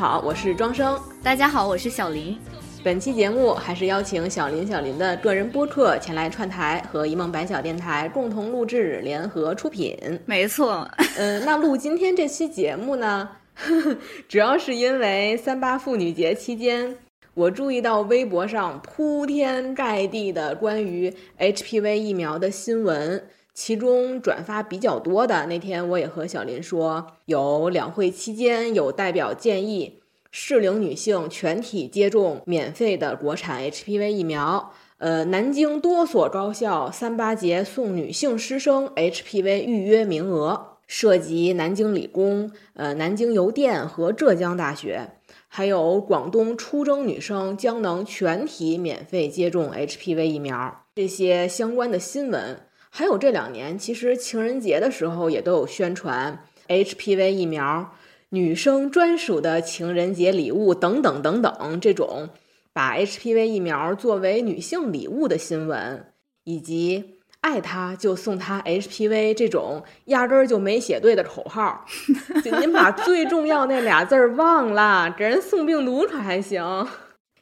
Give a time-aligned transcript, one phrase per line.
[0.00, 0.98] 家好，我是庄生。
[1.22, 2.34] 大家好，我是小林。
[2.82, 9.94] 本期节目还是邀请小林小林的个人播客前来串台，和一梦白小电台共同录制，联合出品。
[10.24, 13.28] 没错，嗯，那录今天这期节目呢，
[14.26, 16.96] 主要是因为三八妇女节期间，
[17.34, 23.22] 我注意到微博上铺天盖地的关于 HPV 疫苗的新闻，
[23.52, 30.00] 其中转发比较多的那天，我也和小林说，有两会期间有代表建议。
[30.32, 34.72] 适龄女性全体接种免费的国产 HPV 疫苗。
[34.98, 45.10] 呃，南京多所高校三八节送女性师生 HPV 预约名额，涉及南京理工、呃南京邮电和浙江大学，
[45.48, 50.84] 还有广东出征女生将能全体免费接种 HPV 疫苗。
[50.94, 57.92] 这些相关的新闻，还有这两年其实情人节的时候也都有宣传 HPV 疫苗。
[58.32, 62.28] 女生专属的情人节礼物等等等等，这种
[62.72, 66.12] 把 HPV 疫苗作为女性礼物的新闻，
[66.44, 71.84] 以及爱他就送他 HPV 这种压根儿就没写对的口号，
[72.44, 76.86] 就您把最重要那俩字儿忘了，给人送病毒可还行？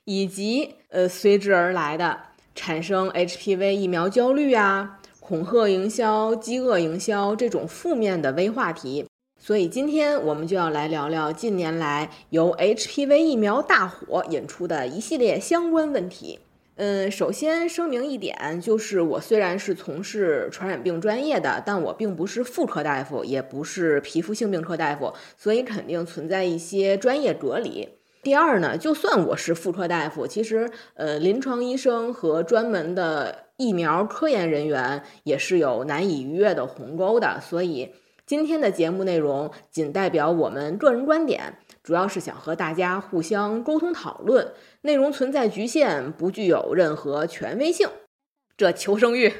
[0.04, 2.18] 以及呃随之而来的
[2.54, 4.97] 产生 HPV 疫苗焦虑啊、
[5.28, 9.04] 恐吓营销、饥饿营销这种负面的微话题。
[9.38, 16.38] 所以今天我们就要来聊聊近年来由 HPV 疫苗大火引出的一系列相关问题。
[16.76, 27.86] 嗯，首先声明一点，就是我虽然是从事传染病专业的，但我并不是妇科大夫，也不是皮肤性病科大夫，所以肯定存在一些专业隔离。
[28.22, 37.92] 第二呢，就算我是妇科大夫，其实呃，临床医生和专门的疫苗科研人员也是有难以逾越的鸿沟的，所以。
[38.24, 44.52] 今天的节目内容仅代表我们个人观点，主要是想和大家互相沟通讨论，
[44.82, 47.88] 内容存在局限，不具有任何权威性。
[48.54, 49.32] 这求生欲。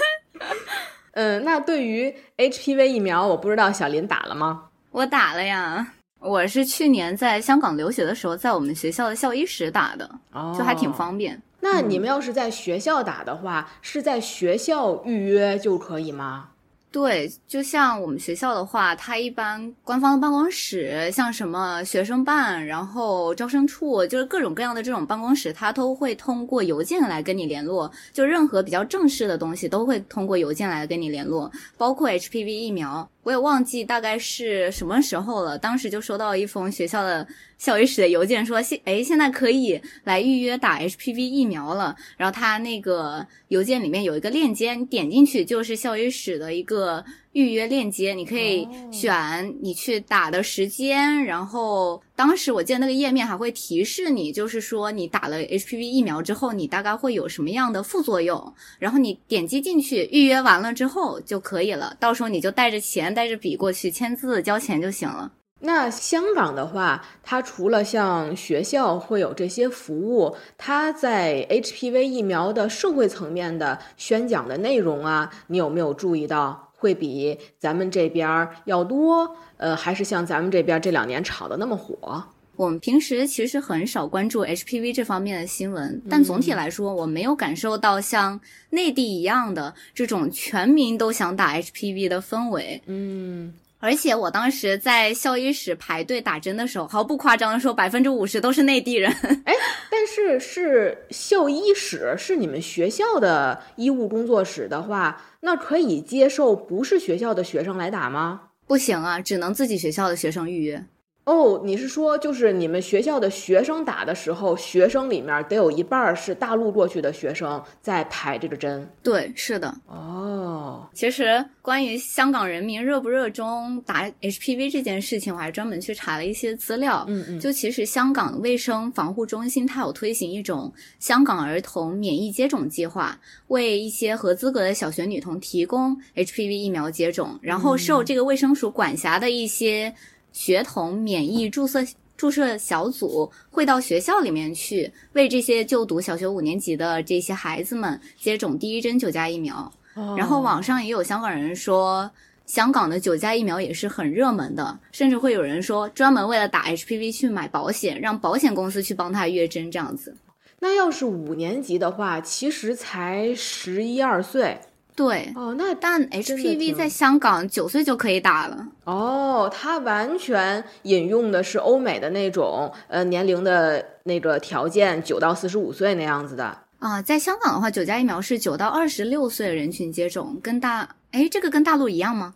[1.12, 4.70] 嗯，那对于 HPV 疫苗，我不知道小林打了吗？
[4.92, 10.10] 我打了呀，我是去年在香港留学的时候，在我们学校的校医室打的，
[10.56, 11.42] 就还挺方便。
[11.60, 16.48] 那你们要是在学校打的话，是在学校预约就可以吗？
[16.92, 27.88] 对，就像我们学校的话，它一般官方的办公室，像什么学生办，然后招生处，就是各种各样的这种办公室，它都会通过邮件来跟你联络。
[28.12, 33.08] 就任何比较正式的东西，都会通过邮件来跟你联络，包括 HPV 疫苗。
[33.22, 37.24] 我也忘记大概是什么时候了，当时就收到一封学校的
[37.60, 41.94] 校医室的邮件，说现哎现在可以来预约打 HPV 疫苗了。
[42.16, 47.04] 然后他那个邮件里面有一个链接，你点进去就是校医室的一个。
[47.32, 65.30] 预约链接，你可以选你去打的时间，然后当时我记得那个页面还会提示你，就是说你打了 HPV 疫苗之后，你大概会有什么样的副作用，然后你点击进去预约完了之后就可以了，到时候你就带着钱带着笔过去签字交钱就行了。
[65.60, 76.68] 那香港的话，它除了像学校会有这些服务，它在 HPV 疫苗的社会层面的宣讲的内容啊，你有没有注意到？
[76.80, 82.24] 会比咱们这边要多，呃，还是像咱们这边这两年炒的那么火？
[82.56, 92.80] 我们平时其实很少关注 HPV 这方面的新闻，但总体来说，我没有感受到像内地一样的这种全民都想打 HPV 的氛围。
[92.86, 93.52] 嗯。
[93.80, 99.10] 而且我当时在校医室排队打针的时候，毫不夸张的说，百分之五十都是内地人。
[99.44, 99.54] 哎，
[99.90, 108.42] 但是是校医室，是你们学校的医务工作室的话，那可以接受不是学校的学生来打吗？
[108.66, 110.84] 不行啊，只能自己学校的学生预约。
[111.24, 118.88] 哦，你是说就是你们学校的学生打的时候，学生里面得有一半是大陆过去的学生在排这个针？
[119.02, 119.72] 对，是的。
[119.86, 127.04] 哦，其实关于香港人民热不热衷打 HPV 这件事情，我还专门去查了一些资料。
[127.06, 133.16] 嗯嗯，就其实香港卫生防护中心它有推行一种香港儿童免疫接种计划，
[133.48, 139.94] 为一些合资格的小学女童提供 HPV 疫苗接种，然后受这个卫生署管辖的一些。
[140.32, 141.86] 学童免疫注射
[142.16, 149.72] 注射小组会到学校里面去，为这些就读小学五年级的这些孩子们接种第一针九价疫苗。
[150.16, 152.10] 然后网上也有香港人说，
[152.46, 160.16] 香港的九价疫苗也是很热门的，甚至会有人说专门为了打 HPV 去买保险，让保险公司去帮他约针这样子。
[160.60, 164.58] 那要是五年级的话，其实才十一二岁。
[165.00, 168.68] 对，哦，那但 HPV 在香港九岁就可以打了。
[168.84, 176.54] 哦，它完全引用的是欧美的那种呃年龄的那个条件，九到四十五岁那样子的。
[176.80, 182.34] 啊，在香港的话，九价疫苗是九到二十六岁人群接种，跟大哎，这个跟大陆一样吗？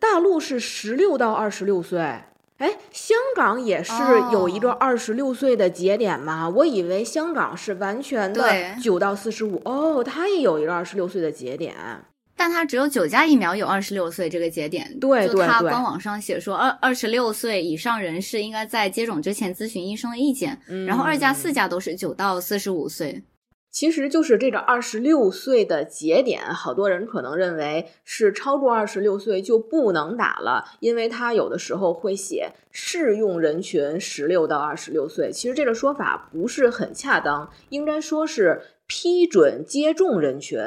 [0.00, 2.22] 大陆是十六到二十六岁，
[2.60, 3.92] 哎，香港也是
[4.32, 6.46] 有一个哦二十六岁的节点吗？
[6.48, 11.74] 我以为香港是完全的对九到四十五，哦，它也有一个二十六岁的节点。
[12.36, 23.22] 但它只有九价疫苗有二十六岁这个节点，对对对它官网上写说二二十六岁以上人士应该在接种之前咨询医生的意见，然后二价、四嗯价都是九到四十五岁。
[23.70, 35.30] 其实就是这个二十六岁的节点，好多人可能认为是超过二十六岁就不能打了，因为它有的时候会写适用人群十六到二十六岁。
[35.30, 40.58] 其实这个说法不是很恰当，应该说是批准接种人群。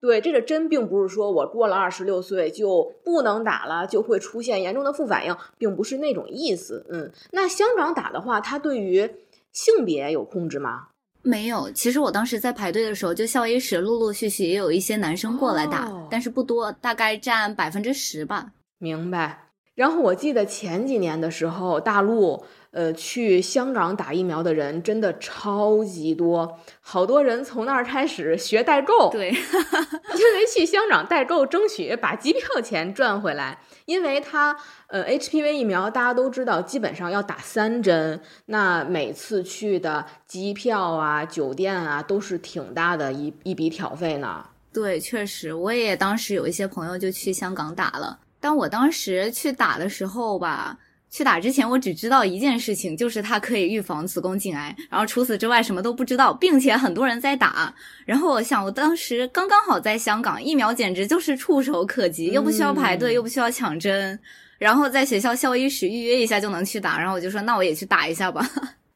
[0.00, 6.86] 对，这个真并不是说我过了二十六岁就不能打了，就会出现严重的副反应，并不是那种意思。
[6.90, 9.08] 嗯，那香港打的话，它对于
[9.52, 10.88] 性别有控制吗？
[11.22, 18.52] 没有，其实我当时在排队的时候，就校医室陆陆续续也有一些男生过来打，哦但是不多，大概占百分之十吧。
[18.78, 19.46] 明白。
[19.74, 33.58] 然后我记得前几年的时候，大陆呃去香港打疫苗的人真的超级多，好多人从那儿开始学代购，对， 因为去香港代购，争取把机票钱赚回来。
[33.90, 34.56] 因为它
[34.86, 44.46] 呃 HPV 疫苗大家都知道，基本上要打三针，那每次去的机票啊、酒店啊都是挺大的一一笔挑费呢。
[44.72, 50.78] 对，确实，我也当时有一些朋友就去香港打了，但我当时去打的时候吧，
[51.10, 57.74] 去打之前我只知道一件事情，就是它可以预防子宫颈癌，然后除此之外什么都不知道，并且很多人在打。
[58.06, 64.18] 然后我想，我当时刚刚好在香港，疫苗简直就是触手可及，又不需要排队，嗯又不需要抢针。
[64.58, 68.48] 然后在学校校医室预约一下就能去打，然后我就说那我也去打一下吧。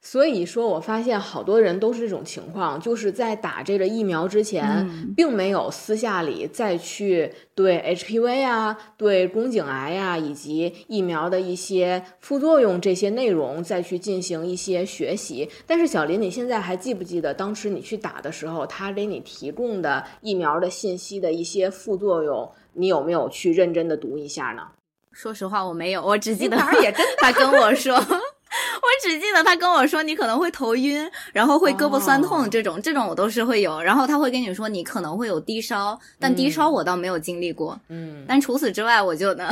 [0.07, 15.49] 所以说我发现好多人都是这种情况，就是在打这个疫苗之前，嗯并没有私下里再去对 HPV 啊、对宫颈癌呀、以及疫苗的一些副作用这些内容再去进行一些学习。
[15.67, 24.65] 但是小林，你现在还记不记得当时你去打的时候，他给你提供的疫苗的信息的一些副作用，你有没有去认真的读一下呢？
[25.13, 27.99] 说实话，我没有，我只记得他也真他跟我说，
[28.77, 33.81] 我只记得他跟我说你可能会头晕，然后会胳膊酸痛哦这种，这种我都是会有。
[33.81, 37.79] 然后他会跟你说你可能会有低烧，但低烧我倒没有经历过。
[37.89, 39.51] 嗯，但除此之外，我就呢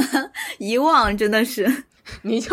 [0.58, 1.84] 遗忘，真的是
[2.22, 2.50] 你就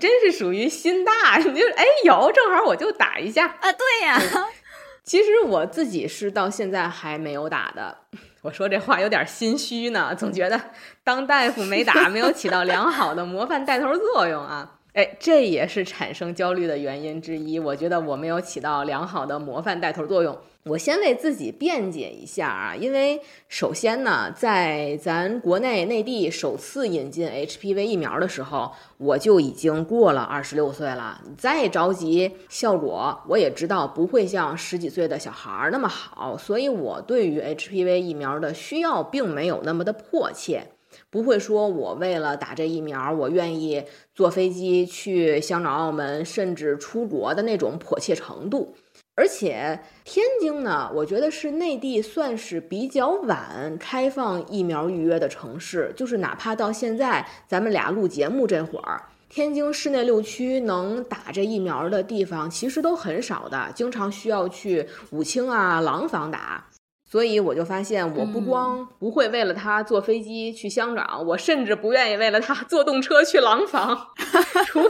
[0.00, 3.46] 真是属于心大，你就哎有，正好我就打一下。
[3.46, 4.20] 啊，对呀，
[5.04, 7.98] 其实我自己是到现在还没有打的。
[8.42, 10.60] 我说这话有点心虚呢，总觉得
[11.04, 14.68] 当大夫没打，没有起到良好的模范带头作用啊。
[14.94, 17.58] 哎，这也是产生焦虑的原因之一。
[17.58, 20.36] 我觉得我没有起到良好的模范带头作用。
[20.64, 23.18] 我先为自己辩解一下啊，因为
[23.48, 31.22] 首先呢，在咱国内内地首次引进 HPV 疫苗的时候，我就已经过了二十六岁了。
[31.38, 40.66] 再着急效果，我也知道不会像十几岁的小孩儿那么好，所以我对于 HPV 疫苗的需要并没有那么的迫切。
[41.12, 48.74] 不会说我为了打这疫苗，我愿意坐飞机去香港、澳门，甚至出国的那种迫切程度。
[49.14, 59.02] 而且天津呢，我觉得是内地算是比较晚开放疫苗预约的城市，就是哪怕到现在咱们俩录节目这会儿。
[59.28, 66.66] 天津市内六区能打这疫苗的地方其实都很少的，经常需要去武清啊、廊坊打。
[67.12, 74.08] 所以我就发现，我不光不会为了他坐飞机去香港，我甚至不愿意为了他坐动车去廊坊，
[74.66, 74.88] 除非，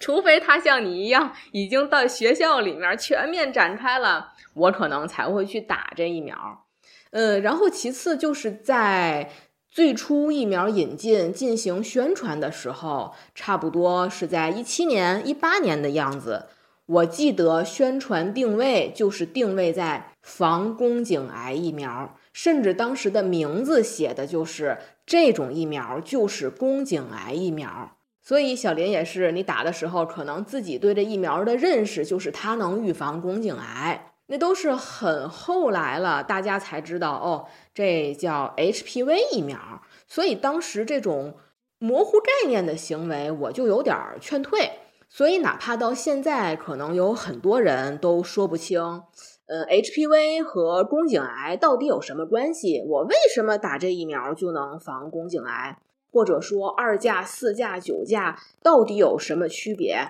[0.00, 6.64] 除非他像你一样已经到学校里面全面展开了，我可能才会去打这疫苗。
[7.12, 9.30] 呃，然后其次就是在
[9.70, 16.46] 最初疫苗引进进行宣传的时候，差不多是在一七年、一八年的样子。
[16.86, 27.96] 我记得宣传定位就是定位在防宫颈癌疫苗，甚至当时的名字写的就是这种疫苗就是宫颈癌疫苗。
[28.22, 39.82] 所以小林也是，你打的时候可能自己对这疫苗的认识就是它能预防宫颈癌，那都是很后来了，大家才知道哦，这叫 HPV 疫苗。
[40.06, 41.34] 所以当时这种
[41.78, 44.70] 模糊概念的行为，我就有点劝退。
[45.08, 49.02] 所以，哪怕到现在，可能有很多人都说不清，
[49.52, 52.82] 呃，HPV 和宫颈癌到底有什么关系？
[52.88, 55.76] 我为什么打这疫苗就能防宫颈癌？
[56.10, 60.08] 或者说二价、四价、九价到底有什么区别？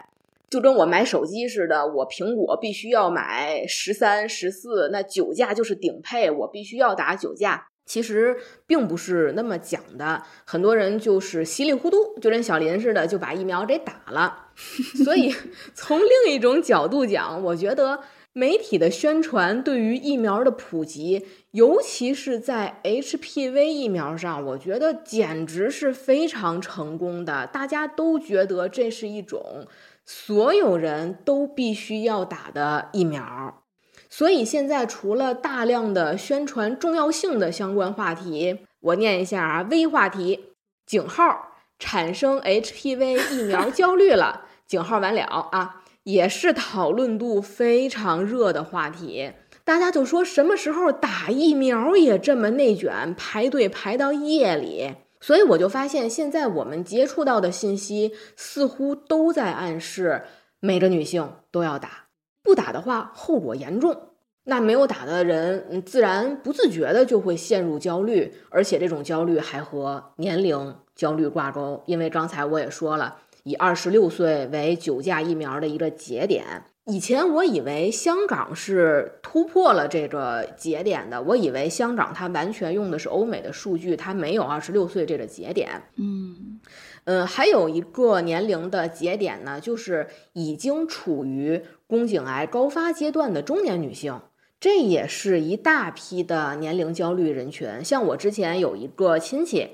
[0.48, 7.66] 就跟我买手机似的，我苹果必须要买十三、十四，那九价就是顶配，我必须要打九价。
[7.84, 14.50] 其实并不是那么讲的，很多人就是稀里糊涂，就跟小林似的就把疫苗给打了。
[15.04, 15.34] 所以
[15.74, 17.98] 从另一种角度讲，我觉得
[18.32, 27.46] 媒体的宣传对于疫苗的普及，尤其是在 HPV 疫苗上，我觉得简直是非常成功的。
[27.46, 29.66] 大家都觉得这是一种。
[30.04, 33.62] 所有人都必须要打的疫苗，
[34.10, 49.32] 所以现在除了大量的宣传重要性的相关话题，我念一下啊，微话题：井号产生 HPV 疫苗焦虑了，井号完了啊，也是讨论度非常热的话题。
[49.64, 54.94] 大家就说什么时候打疫苗也这么内卷，排队排到夜里。
[55.20, 60.24] 所以我就发现，现在我们接触到的信息似乎都在暗示
[60.58, 62.06] 每个女性都要打，
[62.42, 64.08] 不打的话后果严重。
[64.44, 71.80] 那没有打的人，自然不自觉的就会陷入焦虑，而且这种焦虑还和年龄焦虑挂钩。
[71.86, 76.64] 因为刚才我也说了，以二十六岁为九价疫苗的一个节点。
[76.84, 85.82] 以前我以为香港是突破了这个节点的，我以为香港它完全用的是欧美的数据，它没有二十六岁这个节点。
[85.96, 86.60] 嗯，
[87.04, 94.20] 呃，还有一个年龄的节点呢，就是已经处于宫颈癌高发阶段的中年女性，
[94.58, 97.84] 这也是一大批的年龄焦虑人群。
[97.84, 99.68] 像我之前有一个亲戚，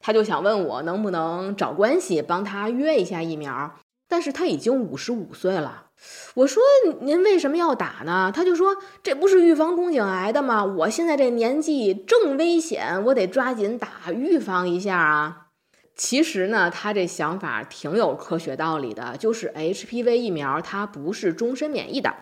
[0.00, 3.74] 他就想问我能不能找关系帮他约一下疫苗，
[4.08, 5.86] 但是他已经五十五岁了。
[6.34, 6.62] 我说
[7.00, 8.32] 您为什么要打呢？
[8.34, 10.64] 他就说这不是预防宫颈癌的吗？
[10.64, 15.48] 我现在这年纪正危险，我得抓紧打，预防一下啊。
[15.96, 22.14] 其实呢，他这想法挺有科学道理的，就是 HPV 疫苗它不是终身免疫的，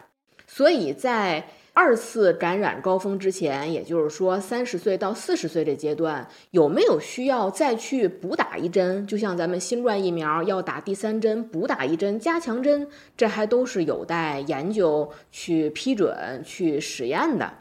[0.47, 1.49] 所以在。
[1.79, 9.07] 二次感染高峰之前，也就是说三十岁到四十岁这阶段，有没有需要再去补打一针？
[9.07, 17.53] 就像咱们新冠疫苗要打第三针，补打一针加强针，这还都是有待研究去批准去实验的。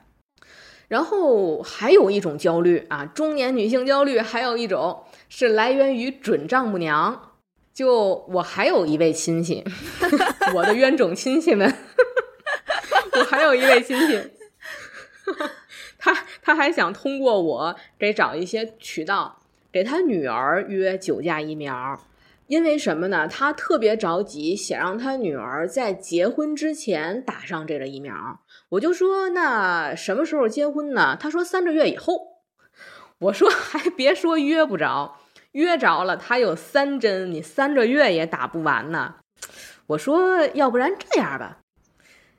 [0.88, 7.34] 然后还有一种焦虑啊，中年女性焦虑，还有一种是来源于准丈母娘。
[7.74, 9.62] 就我还有一位亲戚，
[10.56, 11.76] 我的冤种亲戚们。
[13.46, 14.20] 有一位亲戚，
[15.98, 19.40] 他他还想通过我给找一些渠道，
[19.72, 22.00] 给他女儿约九价疫苗，
[22.48, 23.28] 因为什么呢？
[23.28, 28.42] 他特别着急，想让他女儿在结婚之前打上这个疫苗。
[28.70, 31.18] 我就说，那什么时候结婚呢？
[31.20, 32.36] 他说三个月以后。
[33.20, 35.20] 我说还别说约不着，
[35.54, 39.16] 约着了他有三针，你三个月也打不完呢。
[39.88, 41.60] 我说，要不然这样吧。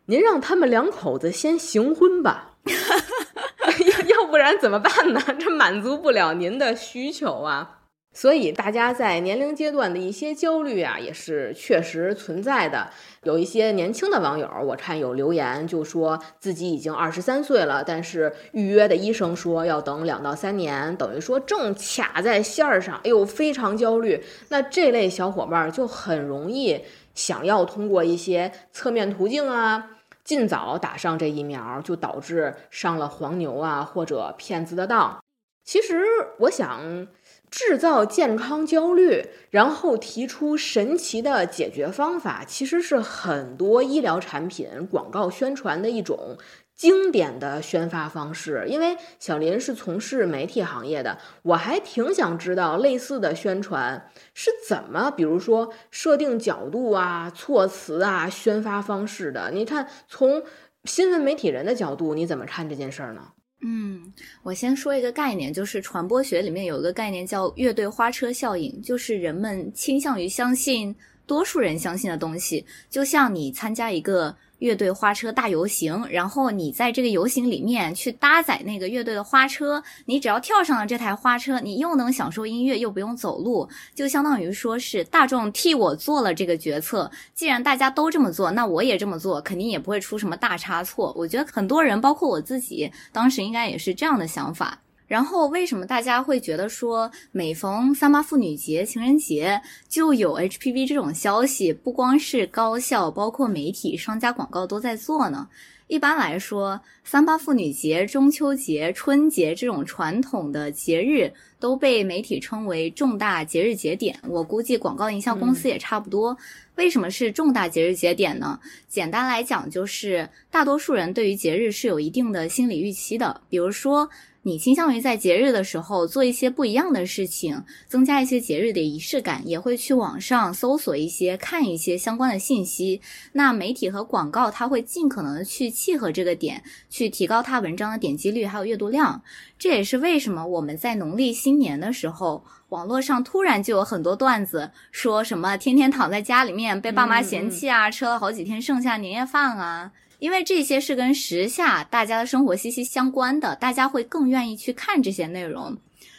[0.07, 5.21] 您让他们两口子先行婚吧， 要要不然怎么办呢？
[5.39, 7.73] 这满足不了您的需求啊。
[8.13, 12.89] 所以大家在年龄阶段的一些焦虑啊，也是确实存在的。
[13.25, 24.25] 有一些年轻的网友，我看有留言就说自己已经二十三岁了，但是预约的医生说要等两到三年，等于说正卡在线儿上，哎呦，非常焦虑。
[24.49, 26.81] 那这类小伙伴就很容易
[27.15, 29.91] 想要通过一些侧面途径啊。
[30.27, 35.23] 尽早打上这疫苗，就导致上了黄牛啊或者骗子的当。
[35.65, 36.05] 其实
[36.41, 37.07] 我想
[37.49, 46.37] 制造健康焦虑，然后提出神奇的解决方法，其实是很多医疗产品广告宣传的一种。
[46.77, 59.51] 经典的宣发方式，因为小林是从事媒体行业的，我还挺想知道类似的宣传是怎么，比如说设定角度啊、措辞啊、宣发方式的。
[59.53, 60.43] 你看，从
[60.85, 63.23] 新闻媒体人的角度，你怎么看这件事儿呢？
[63.63, 70.95] 嗯，我先说一个概念，就是传播学里面有一个概念叫“乐队花车效应”，就是人们倾向于相信
[71.27, 74.37] 多数人相信的东西，就像你参加一个。
[74.61, 87.11] 乐队花车大游行，然后你在这个游行里面去搭载那个乐队的花车，你只要跳上了这台花车，你又能享受音乐，又不用走路，就相当于说是大众替我做了这个决策。
[87.35, 91.13] 既然大家都这么做，那我也这么做，肯定也不会出什么大差错。
[91.15, 94.81] 我觉得很多人，包括我自己，当时应该也是这样的想法。
[95.07, 101.73] 然后为什么大家会觉得说每逢三八妇女节、情人节就有 HPV 这种消息？
[101.73, 105.49] 不光是高校，包括媒体、商家广告都在做呢。
[105.87, 114.19] 一般来说，三八妇女节、中秋节、春节这种传统的节日都被媒体称为重大节日节点。
[114.27, 116.37] 我估计广告营销公司也差不多。
[116.75, 118.59] 为什么是重大节日节点呢？
[118.89, 123.41] 简单来讲，就是大多数人对于节日是有一定的心理预期的。
[123.49, 124.11] 比如说。
[124.47, 133.01] 你倾向于在节日的时候做一些不一样的事情，增加一些节日的仪式感，也会去网上搜索一些、看一些相关的信息。
[133.33, 139.21] 那媒体和广告，它会尽可能的去契合这个点，去提高它文章的点击率还有阅读量。
[139.59, 149.91] 这也是为什么我们在农历新年的时候，网络上突然就有很多段子，说什么天天躺在家里面被爸妈嫌弃啊，吃了好几天剩下年夜饭啊。
[150.19, 155.77] 因为这些是跟时下大家的生活息息相关的，大家会更愿意去看这些内容。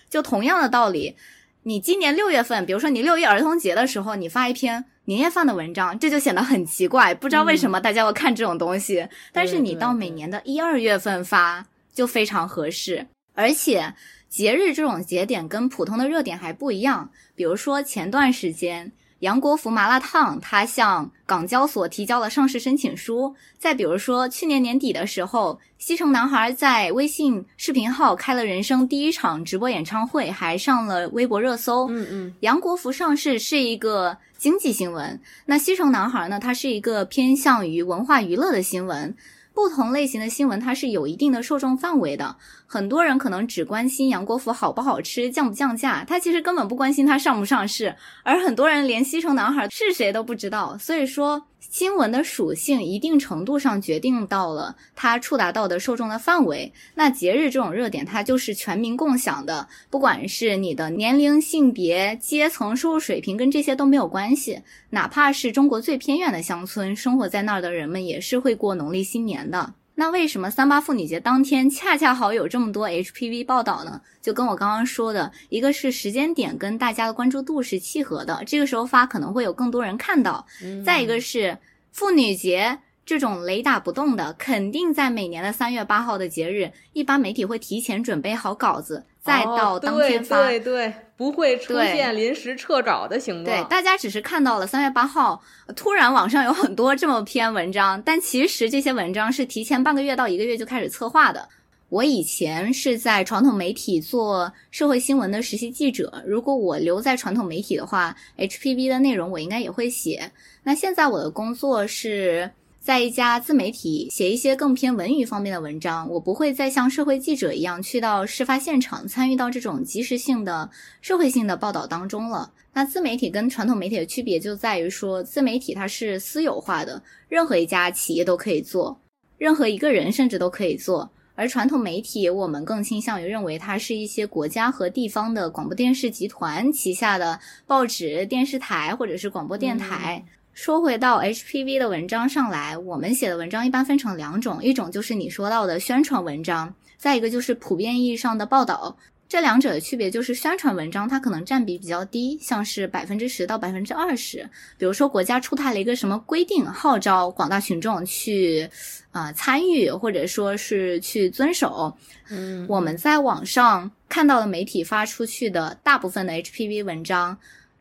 [0.10, 1.16] 就同样的道理，
[1.64, 9.08] 你今年六月份，比如说你六一儿童节的时候，你发一篇年夜饭的文章，这就显得很奇怪，不知道为什么大家会看这种东西。
[9.32, 13.08] 但是你到每年的一二月份发，就非常合适。
[13.34, 13.94] 而且
[14.30, 18.92] 节日这种节点跟普通的热点还不一样，比如说前段时间。
[19.20, 23.36] 杨国福麻辣烫，他向港交所提交了上市申请书。
[23.58, 31.88] 再比如说，去年年底的时候，西城男孩在微信视频号开了人生第一场直播演唱会，还上了微博热搜。
[31.90, 39.16] 嗯嗯，杨国福上市是一个经济新闻，那西城男孩呢，它是一个偏向于文化娱乐的新闻。
[39.58, 42.36] 不同类型的新闻，它是有一定的受众范围的。
[42.68, 47.96] 很多人可能只关心杨国福好不好吃、降不降价，他其实根本不关心他上不上市。
[48.22, 50.78] 而很多人连西城男孩是谁都不知道。
[50.78, 51.42] 所以说。
[51.70, 56.72] 新闻的属性一定程度上决定到了它触达到的受众的范围。
[56.96, 64.62] 那节日这种热点，它就是全民共享的，不管是你的年龄、性别、阶层、收入水平，跟这些都没有关系。
[64.92, 69.74] 哪怕是中国最偏远的乡村，生活在那儿的人们也是会过农历新年的。
[70.00, 74.00] 那为什么三八妇女节当天恰恰好有这么多 HPV 报道呢？
[74.22, 80.46] 就跟我刚刚说的，一个是时间点跟大家的关注度是契合的，这个时候发可能会有更多人看到；
[80.86, 81.58] 再一个是
[81.92, 82.78] 妇女节。
[83.08, 90.44] 这种雷打不动的，肯定在每年的三月八号的节日，一般媒体会提前准备好稿子，再到当天发。
[90.44, 93.46] 对对，不会出现临时撤稿的情况。
[93.46, 95.42] 对，大家只是看到了三月八号，
[95.76, 101.50] 突然网上有很多这么篇文章，但其实这些文章是提前半个月到一个月就开始策划的。
[101.90, 110.32] 我以前是在传统媒体做社会新闻的实习记者，如果我留在传统媒体的话，HPV 的内容我应该也会写。
[110.64, 112.52] 那现在我的工作是。
[112.88, 120.70] 在一家自媒体写一些更偏文娱方面的文章，我不会再像社会记者一样去到事发现场，参与到这种即时性的
[121.02, 122.54] 社会性的报道当中了。
[122.72, 128.98] 那自媒体跟传统媒体的区别就在于说，自媒体它是私有化的，任何一家企业都可以做，
[129.38, 131.12] 任何一个人甚至都可以做。
[131.36, 140.24] 而传统媒体，我们更倾向于认为它是一些国家和地方的广播电视集团旗下的报纸、电视台或者是广播电台。
[140.58, 148.98] 说回到 HPV 的文章上来，我们写的文章一般分成两种，一种就是你说到的宣传文章，再一个就是普遍意义上的报道。
[149.30, 154.50] 这两者的区别就是，宣传文章它可能占比比较低，像是百分之十到百分之二十。
[154.80, 158.68] 比如说国家出台了一个什么规定，号召广大群众去
[159.12, 161.96] 啊参与，或者说是去遵守。
[162.30, 167.38] 嗯，我们在网上看到的媒体发出去的大部分的 HPV 文章。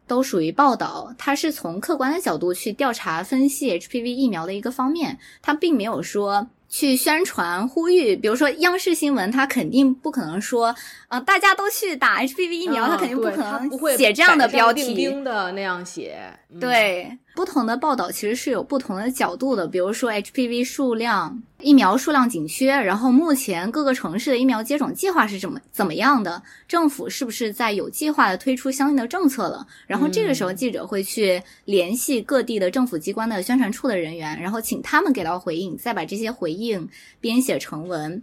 [0.07, 8.17] 都属于报道，它是从客观的角度去调查分析 HPV 疫苗的一个方面，它并没有说去宣传呼吁。
[8.17, 10.75] 比如说央视新闻，他肯定不可能说，
[11.09, 17.19] 啊，大家都去打 HPV 疫苗，它肯定不可能写这样的标题的那样写，对。
[17.37, 29.67] 不同的报道其实是有不同的角度的，比如说 HPV 数量、疫苗数量紧缺，然后目前各个城市的疫苗接种计划是怎么怎么样的，政府是不是在有计划的推出相应的政策了？
[29.87, 36.89] 然后这个时候记者会去联系各地的政府机关的宣传处的人员，然后请他们给到回应，再把这些回应
[37.21, 38.23] 编写成文。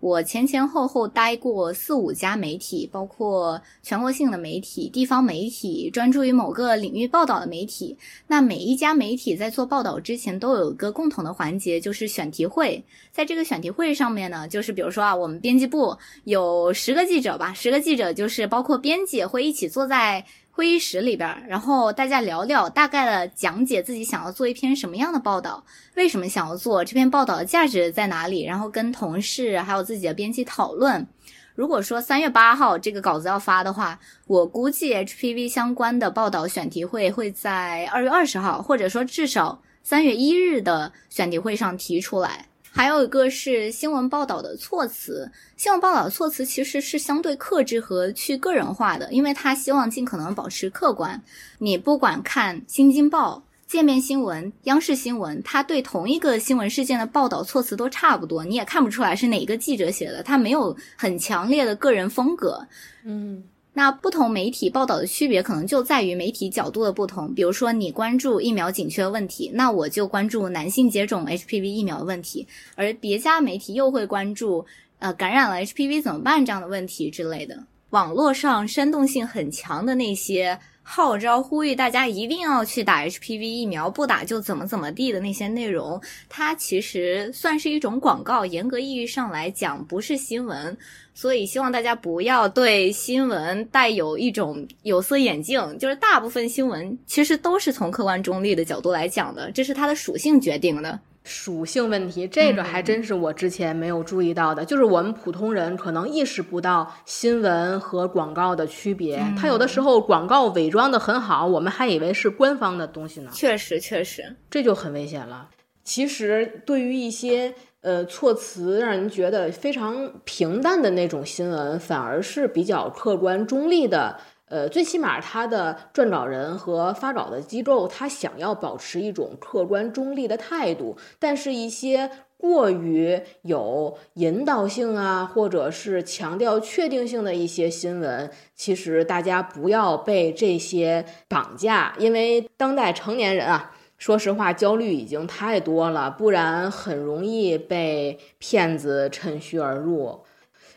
[0.00, 7.96] 我前前后后待过四五家媒体，包括全国性的媒体、地方媒体、专注于某个领域报道的媒体。
[8.26, 12.82] 那每一家媒体在做报道之前，都有一个共同的环节，就是选题会。
[13.12, 20.24] 在这个选题会上面呢，就是比如说啊，我们编辑部有十个记者吧，十个记者就是包括编辑会一起坐在。
[20.52, 31.06] 会议室里边，然后大家聊聊，大概的讲解自己想要做一篇什么样的报道，为什么想要做这篇报道的价值在哪里，然后跟同事还有自己的编辑讨论。
[31.54, 42.46] 如果说三月八号这个稿子要发的话，我估计 HPV 相关的报道选题会会在二月二十号，或者说至少三月一日的选题会上提出来。
[42.72, 51.22] 还有一个是新闻报道的措辞，新闻报道的措辞其实是相对克制和去个人化的，因为他希望尽可能保持客观。
[51.58, 53.42] 你不管看《新京报》。
[53.70, 62.66] 界面新闻、央视新闻，他对同一个新闻事件的报道措辞都差不多，你也看不出来是哪个记者写的，他没有很强烈的个人风格。
[63.04, 67.32] 嗯，那不同媒体报道的区别可能就在于媒体角度的不同。
[67.34, 74.64] 比如说，你关注疫苗紧缺问题，那我就关注男性接种 HPV 疫苗的问题，而别家媒体又会关注
[74.98, 77.64] 呃感染了 HPV 怎么办这样的问题之类的。
[77.90, 80.58] 网络上煽动性很强的那些。
[80.92, 90.76] 号召呼吁大家一定要去打 HPV 疫苗，不打就怎么怎么地的那些内容，它其实算是一种广告，严格意义上来讲不是新闻，
[91.14, 100.98] 所以希望大家不要对新闻带有一种有色眼镜，就是大部分新闻其实都是从客观中立的角度来讲的，这是它的属性决定的。
[101.22, 104.64] 属性问题，这个还真是我之前没有注意到的。
[104.64, 113.30] 就是我们普通人可能意识不到新闻和广告的区别，它有的时候广告伪装的很好，我们还以为是官方的东西呢。
[113.32, 115.48] 确实，确实，这就很危险了。
[115.84, 124.20] 其实，对于一些呃措辞让人觉得非常平淡的那种新闻，反而是比较客观中立的。
[124.50, 150.24] 呃，最起码他的撰稿人和发稿的机构，他想要保持一种客观中立的态度，但是，一些过于有引导性啊，或者是强调确定性的一些新闻，其实大家不要被这些绑架，因为当代成年人啊，说实话，焦虑已经太多了，不然很容易被骗子趁虚而入。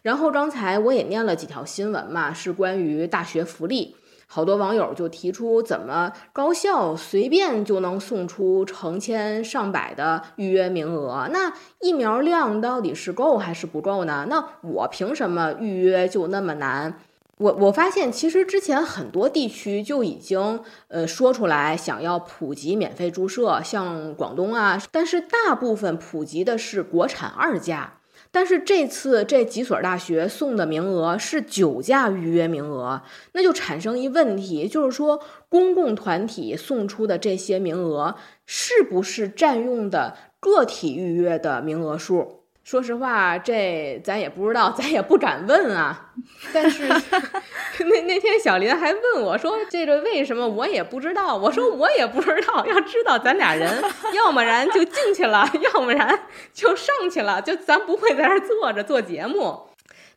[0.04, 3.96] 然后刚才我也念了几条新闻嘛，是关于大学福利，
[4.28, 14.28] 好多网友就提出怎么高校随便就能送出成千上百的预约名额，那疫苗量到底是够还是不够呢？
[14.30, 17.00] 那我凭什么预约就那么难？
[17.38, 28.00] 我我发现其实之前很多地区就已经呃说出来想要普及免费注射，像广东啊，但是大部分普及的是国产二价。
[28.34, 38.16] 但是这次这几所大学送的名额是九价预约名额，那就产生一问题，就是说公共团体送出的这些名额
[38.48, 42.43] 是不是占用的个体预约的名额数？
[42.64, 46.12] 说实话，这咱也不知道， 咱也不敢问啊。
[46.54, 51.36] 但是那那天小林还问我说：“这个为什么？”我也不知道。
[51.36, 52.66] 我说：“我也不知道。
[52.66, 53.84] 要知道，咱俩人
[54.16, 59.64] 要么然就进去了，要么然就上去了，就咱不会在这坐着做节目。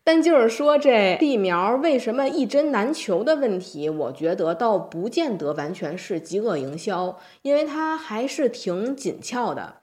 [0.05, 9.79] 但就是说，这疫苗为什么一针难求的问题，我觉得倒不见得完全是饥饿营销，因为它还是挺紧俏的。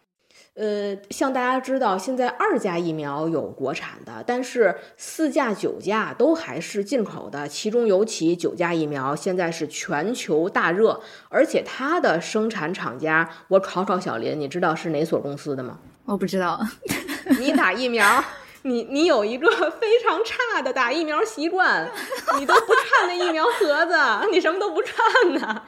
[0.55, 7.47] 呃，像大家知道，现在二价疫苗有国产的，但是四价、九价都还是进口的。
[7.47, 15.79] 其中尤其九价疫苗现在是全球大热，而且它的生产厂家，我考考小林，你知道是哪所公司的吗？
[16.05, 16.59] 我不知道。
[17.39, 18.23] 你打疫苗，
[18.61, 21.89] 你你有一个非常差的打疫苗习惯，
[22.37, 23.95] 你都不看那疫苗盒子，
[24.31, 25.63] 你什么都不看呢？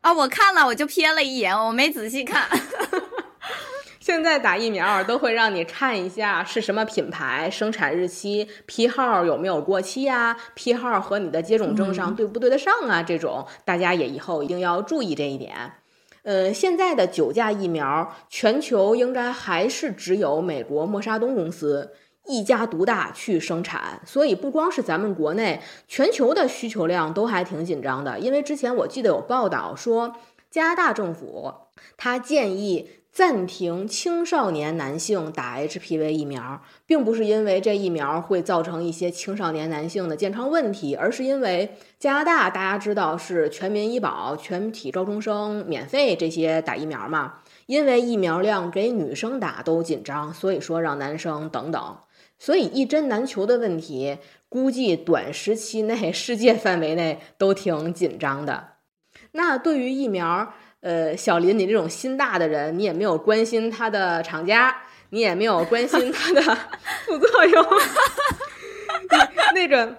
[0.00, 2.48] 啊，我看了，我就瞥了一眼，我没仔细看。
[4.02, 10.36] 现在打疫苗都会让你看一下是什么品牌、生产日期、批号有没有过期呀？
[10.56, 13.00] 批号和你的接种证上对不对得上啊？
[13.00, 15.54] 这种大家也以后一定要注意这一点。
[16.24, 21.92] 呃，现在的九价疫苗，全球应该还是只有美国默沙东公司
[22.26, 28.18] 一家独大去生产，所以不光是咱们国内，全球的需求量都还挺紧张的。
[28.18, 30.16] 因为之前我记得有报道说，
[30.50, 31.54] 加拿大政府
[31.96, 32.90] 他建议。
[33.12, 47.34] 暂停青少年男性打 HPV 疫苗，并不是因为这疫苗会造成一些青少年男性的健康问题，而是因为加拿大大家知道是全民医保、全体高中生免费这些打疫苗嘛，
[47.66, 51.98] 因为疫苗量给女生打都紧张，所以说让男生等等，
[52.38, 54.16] 所以一针难求的问题，
[54.48, 58.68] 估计短时期内 世界范围内都挺紧张的。
[59.32, 60.54] 那对于疫苗。
[60.82, 64.76] 呃，小林，你这种心大的人，你也没有关心他的厂家，
[65.10, 66.42] 你也没有关心他的
[67.06, 67.66] 副作用。
[69.54, 69.96] 那个，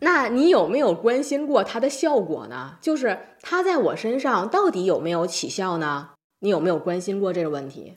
[0.00, 2.76] 那你有没有关心过它的效果呢？
[2.80, 6.10] 就是它在我身上到底有没有起效呢？
[6.40, 7.94] 你有没有关心过这个问题？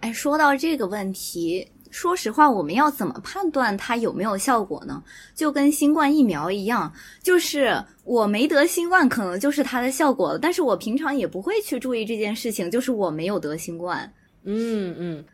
[0.00, 1.72] 哎，说到这个问题。
[1.90, 5.02] 说实话，我们要怎么判断它有没有效果呢？
[5.34, 14.12] 就跟新冠疫苗一样，就是我没得新冠，可能就是它的效果了，但是我平常也不会去注意这件事情，就是我没有得新冠。
[14.44, 15.24] 嗯嗯，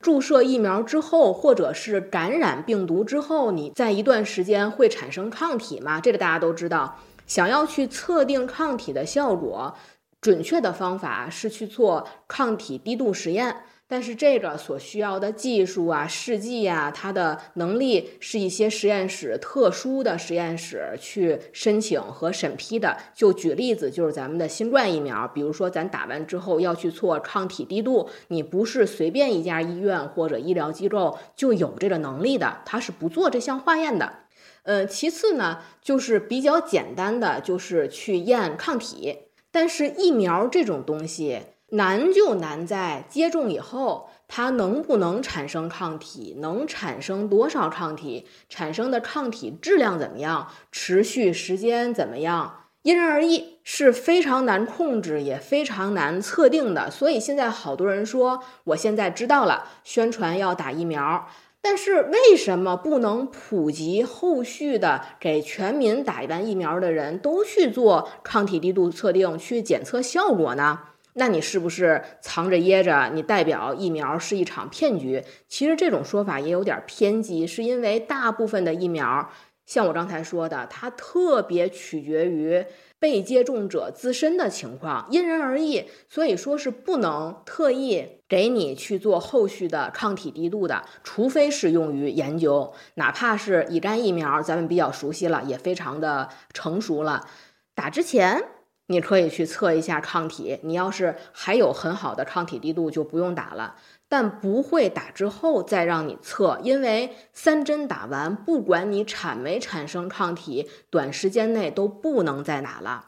[0.00, 6.00] 注射疫苗之后，或者是感染病毒之后，你在一段时间会产生抗体吗？
[6.00, 6.98] 这个大家都知道。
[7.26, 9.74] 想要去测定抗体的效果，
[10.20, 13.56] 准确的方法是去做抗体低度实验。
[13.86, 22.96] 但是这个所需要的技术啊、试剂啊，它的能力是一些实验室特殊的实验室去申请和审批的。
[23.14, 34.20] 就举例子，就是咱们的新冠疫苗，比如说咱打完之后要去做抗体低度，你不是随便一家医院或者医疗机构就有这个能力的，它是不做这项化验的。
[34.62, 39.18] 呃，其次呢，就是比较简单的，就是去验抗体。
[39.52, 41.40] 但是疫苗这种东西。
[41.70, 56.90] 难就难在接种以后，它能不能产生抗体，能产生多少抗体，产生的抗体质量怎么样，持续时间怎么样，因人而异，是非常难控制，也非常难测定的。
[56.90, 61.26] 所以现在好多人说，我现在知道了，宣传要打疫苗，
[61.60, 70.78] 但是为什么不能普及后续的给全民打一完疫苗的人都去做抗体低度测定，去检测效果呢？
[71.16, 73.10] 那你是不是藏着掖着？
[73.14, 75.22] 你代表疫苗是一场骗局？
[75.48, 79.30] 其实这种说法也有点偏激，是因为大部分的疫苗，
[79.64, 82.64] 像我刚才说的，它特别取决于
[82.98, 97.28] 被接种者自身的情况，因人而异，所以说是不能特意给你去做后续的抗体低度的，除非是用于研究，哪怕是乙肝疫苗，咱们比较熟悉了，也非常的成熟了，
[97.76, 98.53] 打之前。
[98.86, 103.76] 你可以去测一下抗体，你要是还有很好的抗体力度，就不用打了。
[104.08, 113.06] 但不会打之后再让你测，因为三针打完，不管你产没产生抗体，短时间内都不能再打了。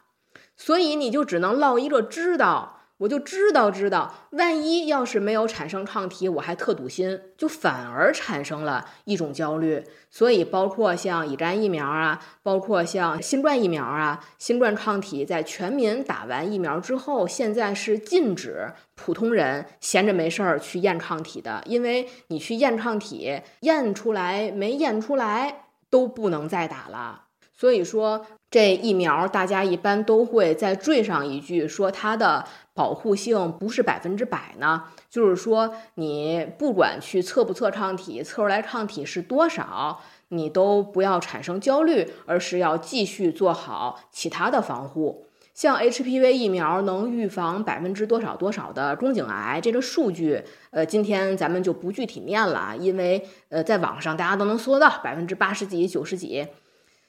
[0.57, 2.76] 所以你就只能落一个知道。
[2.99, 9.85] 我就知道，知道，万一要是没有产生抗体，我还特堵心，就反而产生了一种焦虑。
[10.11, 27.25] 所以，包括像乙肝疫苗啊，包括像新冠疫苗啊，新冠抗体在全民打完疫苗之后，现在是禁止普通人闲着没事儿去验抗体的，因为你去验抗体，验出来没验出来都不能再打了。
[27.59, 32.45] 所以说，这疫苗大家一般都会再缀上一句，说它的。
[32.77, 45.25] 保护性不是百分之百呢，就是说你不管去测不测抗体，测出来抗体是多少，你都不要产生焦虑，而是要继续做好其他的防护。
[45.55, 56.47] 像 HPV 疫苗能预防百分之多少多少的宫颈癌这个数据，呃，今天咱们就不具体念了，因为呃，在网上大家都能搜到百分之八十几、九十几。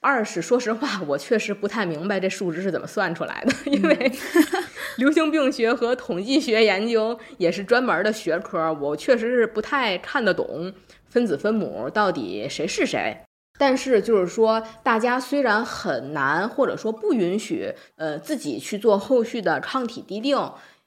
[0.00, 4.12] 二是说实话，我确实不太明白这数值是怎么算出来的， 因为
[4.96, 10.72] 流行病学和统计学研究也是专门的学科，我确实是不太看得懂
[11.06, 13.16] 分子分母到底谁是谁。
[13.58, 20.36] 但是就是说，大家虽然很难或者说不允许，呃，自己去做后续的抗体滴定，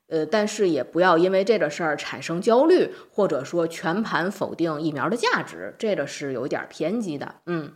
[0.08, 7.74] 呃，但是也不要因为这个事儿产生焦虑，或者说全盘否定疫苗的价值，这个是有点偏激的，嗯。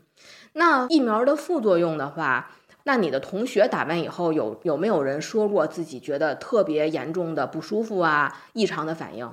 [0.58, 2.50] 那疫苗的副作用的话，
[2.84, 9.30] 那你的同学打完以后有有没有人说过自己觉得特别严重的不舒服啊、异常的反应？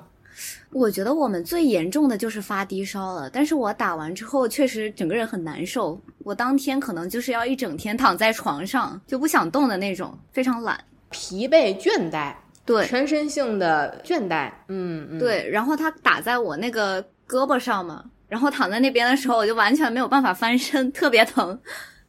[0.73, 18.07] 我觉得我们最严重的就是发低烧了，但是我打完之后确实整个人很难受，我当天可能就是要一整天躺在床上就不想动的那种，非常懒、疲惫、倦怠，对，全身性的倦怠，嗯嗯，对，然后它打在我那个胳膊上嘛。
[18.33, 21.61] 然后躺在那边的时候，我就完全没有办法翻身，特别疼。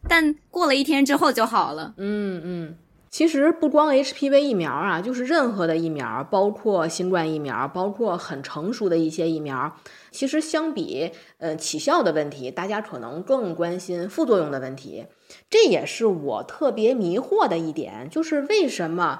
[0.07, 1.93] 但过了一天之后就好了。
[1.97, 2.77] 嗯嗯，
[3.09, 9.75] 其实不光 HPV 疫苗啊，就是任何的疫苗，包括新冠疫苗，包括很成熟的一些疫苗，
[10.11, 15.07] 其实相比呃起效的问题，大家可能更关心副作用的问题。
[15.49, 19.19] 这也是我特别迷惑的一点，就是为什么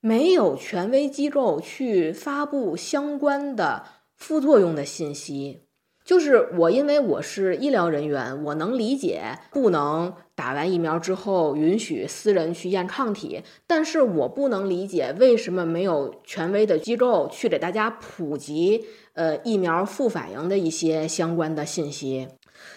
[0.00, 3.84] 没有权威机构去发布相关的
[4.18, 5.62] 副作用的信息？
[6.04, 18.84] 就是我，因为我是医疗人员，我能理解不能打完疫苗之后允许私人去验抗体，但是我不能理解为什么没有权威的机构去给大家普及
[19.14, 22.26] 呃疫苗副反应的一些相关的信息。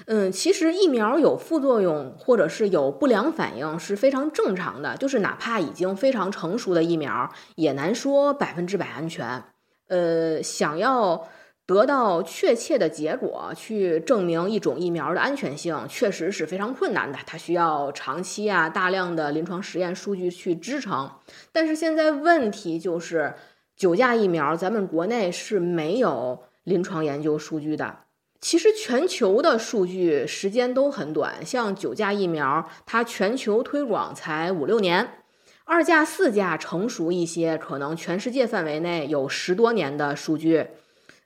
[0.06, 9.44] 嗯，其实疫苗有副作用或者是有不良反应是非常正常的，就是哪怕已经非常成熟的疫苗，也难说百分之百安全。
[9.88, 11.28] 呃，想要。
[11.68, 17.18] 得到确切的结果去证明一种疫苗的安全性，确实是非常困难的。
[17.26, 21.10] 它需要长期啊大量的临床实验数据去支撑。
[21.52, 23.34] 但是现在问题就是，
[23.76, 28.00] 九价疫苗咱们国内是没有临床研究数据的。
[28.40, 35.24] 其实全球的数据时间都很短，像九价疫苗，它全球推广才五六年。
[35.64, 40.68] 二价、四价成熟一些，可能全世界范围内有十多年的数据，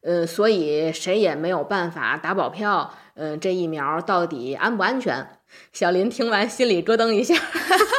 [0.01, 5.27] 呃，所以谁也没有办法打保票，嗯，这疫苗到底安不安全？
[5.73, 7.35] 小林听完心里咯噔一下，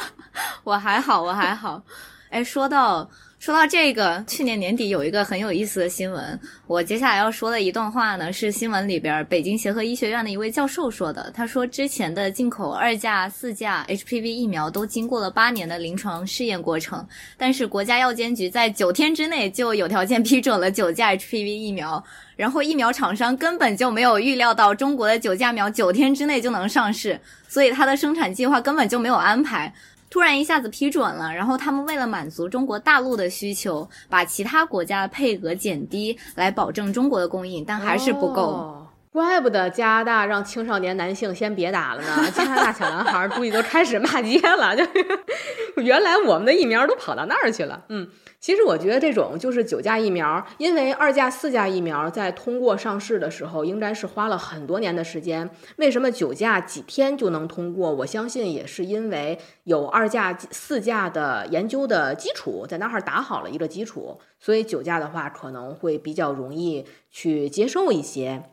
[0.64, 1.82] 我还好，我还好。
[2.30, 3.10] 哎，说到。
[3.40, 6.38] 说到这个，去年年底有一个很有意思的新闻。
[6.66, 11.32] 我接下来要说的一段话呢，是新闻里边北京协和医学院的一位教授说的。
[11.34, 17.02] 他说，之前的进口二价、四价 HPV 疫苗都经过了八年的临床试验过程，
[17.38, 22.04] 但是国家药监局在九天之内就有条件批准了九价 HPV 疫苗，
[22.36, 29.72] 然后疫苗厂商根本就没有预料到中国的九价苗九天之内就能上市，所以它的生产计划根本就没有安排。
[30.10, 38.86] 突然一下子批准了，然后他们为了满足中国大陆的需求，把其他国家的配额减低，来保证中国的供应，但还是不够。
[39.12, 48.08] 怪不得加拿大让青少年男性先别打了呢， 加拿大小男孩估计都开始骂街了，就原来我们的疫苗都跑到那儿去了，嗯。
[48.40, 55.50] 其实我觉得这种就是九价疫苗，因为二价、四价疫苗在通过上市的时候，应该是花了很多年的时间。
[55.76, 57.94] 为什么九价几天就能通过？
[57.96, 68.44] 我相信也是因为有二价、四价的研究的基础，在那儿打好了一个基础，所以九价的话可能会比较容易去接受一些。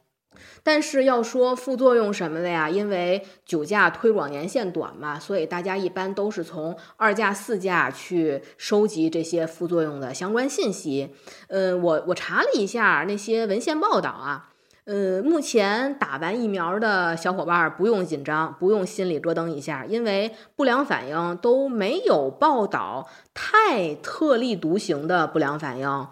[0.63, 11.13] 但是要说副作用什么的呀，因为九价推广年限短嘛，所以大家一般都是从二价、四价去收集这些副作用的相关信息。
[11.47, 14.50] 嗯，我我查了一下那些文献报道啊，
[14.86, 26.08] 呃，目前打完疫苗的小伙伴不用紧张，不用心里咯噔一下，因为不良反应都没有报道太特立独行的不良反应。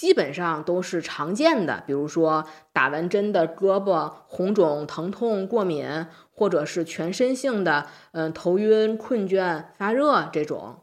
[0.00, 10.76] 基本上都是常见的，比如说打完针的胳膊红肿、疼痛、过敏，或者是全身性的，嗯，头晕、困倦、发热这种。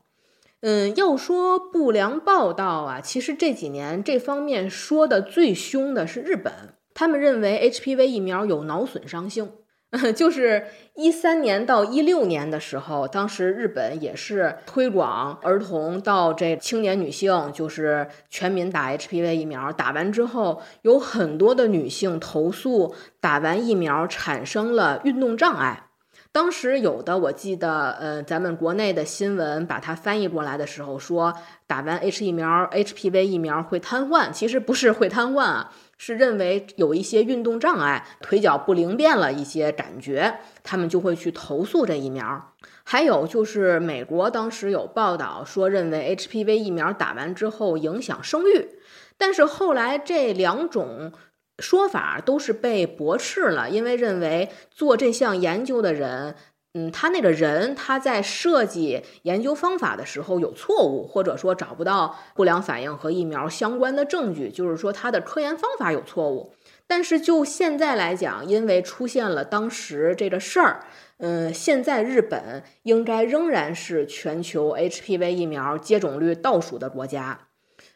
[0.61, 6.53] 嗯，要说不良报道啊，其实这几年这方面说的最凶的是日本，
[6.93, 9.51] 他们认为 HPV 疫苗有脑损伤性。
[10.15, 19.71] 就是一三年到一六年的时候，当时日本也是推广儿童到这青年女性，就是全民打 HPV 疫苗。
[19.71, 25.85] 打完之后，有很多的女性投诉打完疫苗产生了运动障碍。
[26.33, 31.33] 当时有的我记得，呃，咱们国内的新闻把它翻译过来的时候说，
[31.65, 35.71] 打完 H 疫苗 HPV 疫苗会瘫痪，其实不是会瘫痪啊。
[35.97, 42.53] 是认为有一些运动障碍，腿脚不灵便了一些感觉，他们就会去投诉这疫苗。
[42.83, 48.69] 还有就是美国当时有报道说，认为 HPV 疫苗打完之后影响生育，
[49.17, 51.11] 但是后来这两种
[51.59, 56.35] 说法都是被驳斥了，因为认为做这项研究的人。
[56.77, 66.53] 嗯，他那个人他在设计研究方法的时候有错误，或者说找不到不良反应和疫苗相关的证据，就是说他的科研方法有错误。
[66.85, 70.85] 但是就现在来讲，因为出现了当时这个事儿，
[71.17, 77.47] 嗯，现在日本应该仍然是全球 HPV 疫苗接种率倒数的国家。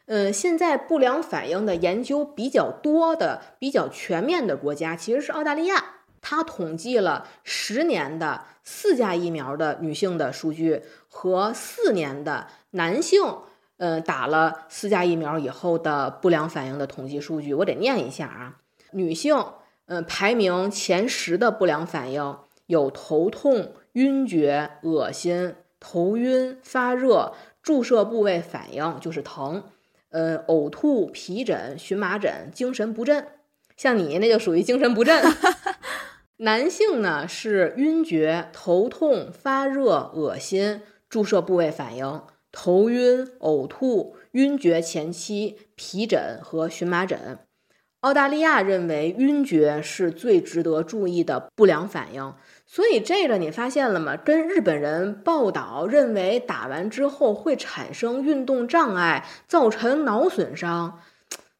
[0.06, 5.84] 嗯，现在不良反应的研究比较多的、比较全面的国家其实是澳大利亚。
[6.24, 13.20] 他统计了十年的四价疫苗的女性的数据和四年的男性，
[13.76, 18.58] 呃，打了四价疫苗以后的不良反应的统计数据，我得念一下啊。
[18.92, 19.44] 女性，
[19.86, 29.64] 嗯，排名前十的不良反应有头痛、晕厥、恶心、头晕、发热、注射部位反应就是疼，
[30.10, 33.26] 呃，呕吐、皮疹、荨麻疹、精神不振。
[33.76, 35.20] 像你那就属于精神不振。
[36.42, 42.20] 男性呢是晕厥、头痛、发热、恶心、注射部位反应、
[42.50, 47.38] 头晕、呕吐、晕厥前期、皮疹和荨麻疹。
[48.00, 52.34] 澳大利亚认为晕厥是最值得注意的不良反应，
[52.66, 54.16] 所以这个你发现了吗？
[54.16, 60.98] 跟日本人报道认为打完之后会产生运动障碍，造成脑损伤，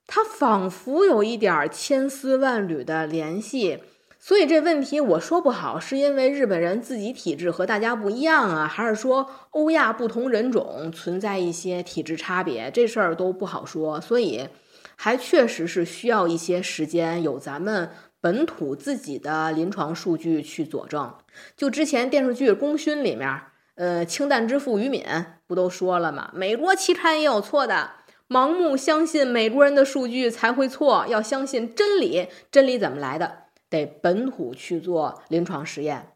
[0.09, 3.79] 它仿佛有一点千丝万缕的联系。
[4.25, 12.71] 所以这问题我说不好，是因为日本人自己体质和大家不一样啊，还是说欧亚不同人种存在一些体质差别？
[12.71, 14.01] 这事儿都不好说。
[14.01, 14.49] 所以，
[14.95, 21.13] 还确实是需要一些时间，有咱们本土自己的临床数据去佐证。
[21.57, 23.41] 就之前电视剧《功勋》里面，
[23.75, 25.05] 呃，氢弹之父于敏
[25.49, 26.31] 不都说了吗？
[26.33, 27.91] 美国期刊也有错的，
[28.29, 32.29] 盲目相信美国人的数据才会错，要相信真理。
[32.53, 33.42] 真理怎么来的？
[33.73, 36.11] 得本土去做临床实验。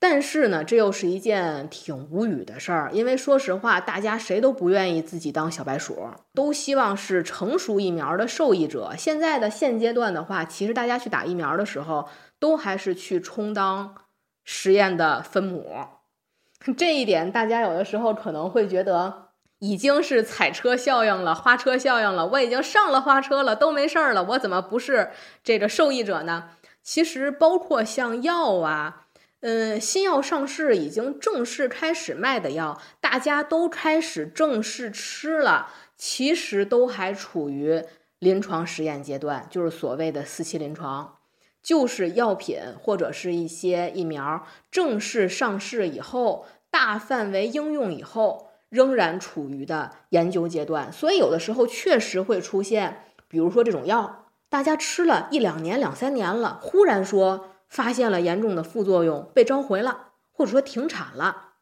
[0.00, 8.94] 但是呢，这又是一件挺无语的事儿，因为说实话，大家谁都不愿意自己当小白鼠，都希望是成熟疫苗的受益者。
[8.98, 12.08] 现在的现阶段的话，其实大家去打疫苗的时候，
[12.40, 13.94] 都还是去充当
[14.42, 15.76] 实验的分母。
[16.76, 19.28] 这一点，大家有的时候可能会觉得
[19.60, 22.26] 已经是踩车效应了、花车效应了。
[22.26, 25.10] 我已经上了花车了，都没事儿了，我怎么不是
[25.44, 26.50] 这个受益者呢？
[26.82, 29.06] 其实，包括像药啊。
[29.40, 35.68] 嗯，新药上市已经正式开始卖的药，大家都开始正式吃了。
[35.96, 37.82] 其实都还处于
[38.20, 41.16] 临床实验阶段，就是所谓的四期临床，
[41.60, 50.92] 就是药品或者是一些疫苗正式上市以后，大范围应用以后，仍然处于的研究阶段。
[50.92, 54.21] 所以有的时候确实会出现，比如说这种药，
[54.52, 57.48] 大家吃了一两年、两三年了，忽然说。
[57.72, 61.54] 发现了严重的副作用，被召回了，或者说停产了，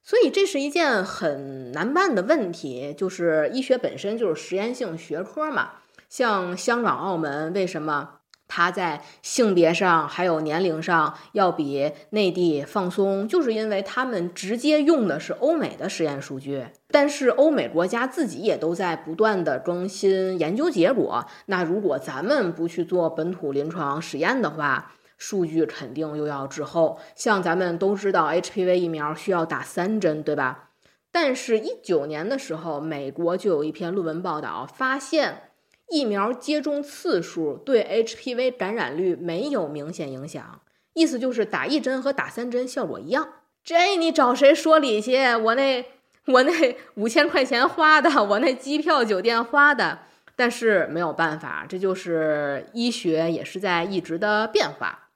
[0.00, 2.94] 所以这是一件很难办的问题。
[2.96, 5.72] 就是医学本身就是实验性学科嘛，
[6.08, 8.19] 像香港、澳门，为什么
[8.52, 13.28] 它在性别上还有年龄上要比内地放松？
[13.28, 21.24] 就是因为他们直接用的是欧美的实验数据，但是欧美国家自己也都在不断的更新研究结果。
[21.46, 30.70] 那如果咱们不去做本土临床实验的话，数据肯定又要滞后，像咱们都知道，HPV 疫苗需要打三针，对吧？
[31.12, 35.49] 但是，一九年的时候，美国就有一篇论文报道，发现
[35.90, 40.60] 疫苗接种次数对 HPV 感染率没有明显影响，
[40.94, 43.28] 意思就是打一针和打三针效果一样。
[43.62, 45.16] 这你找谁说理去？
[45.42, 45.84] 我那
[46.26, 49.98] 我那五千块钱花的，我那机票酒店花的，
[50.36, 55.08] 但是没有办法，这就是医学也是在一直的变化。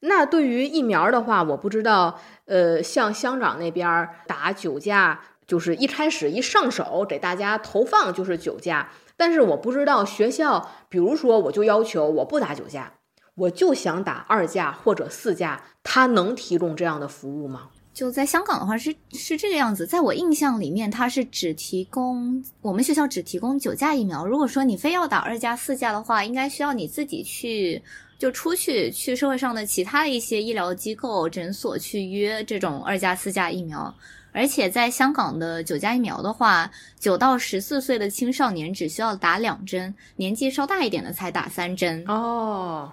[0.00, 12.94] 那对于疫苗的话，我不知道，呃，像香港那边打九价，就是一开始一上手给大家投放就是九价，但是我不知道学校，比如说我就要求我不打九价，
[13.34, 17.68] 我就想打二价或者四价，他能提供这样的服务吗？
[17.92, 27.82] 就在香港的话是是这个样子，在我印象里面，它是只提供我们学校只提供九价疫苗，如果说你非要打二价、四价的话，应该需要你自己去。
[28.18, 33.94] 就出去去社会上的其他的一些医疗机构、诊所去约这种二价、四价疫苗，
[34.38, 42.04] 而且在香港的九价疫苗的话，九到十四岁的青少年只需要打两针，年纪稍大一点的才打三针。
[42.06, 42.92] 哦，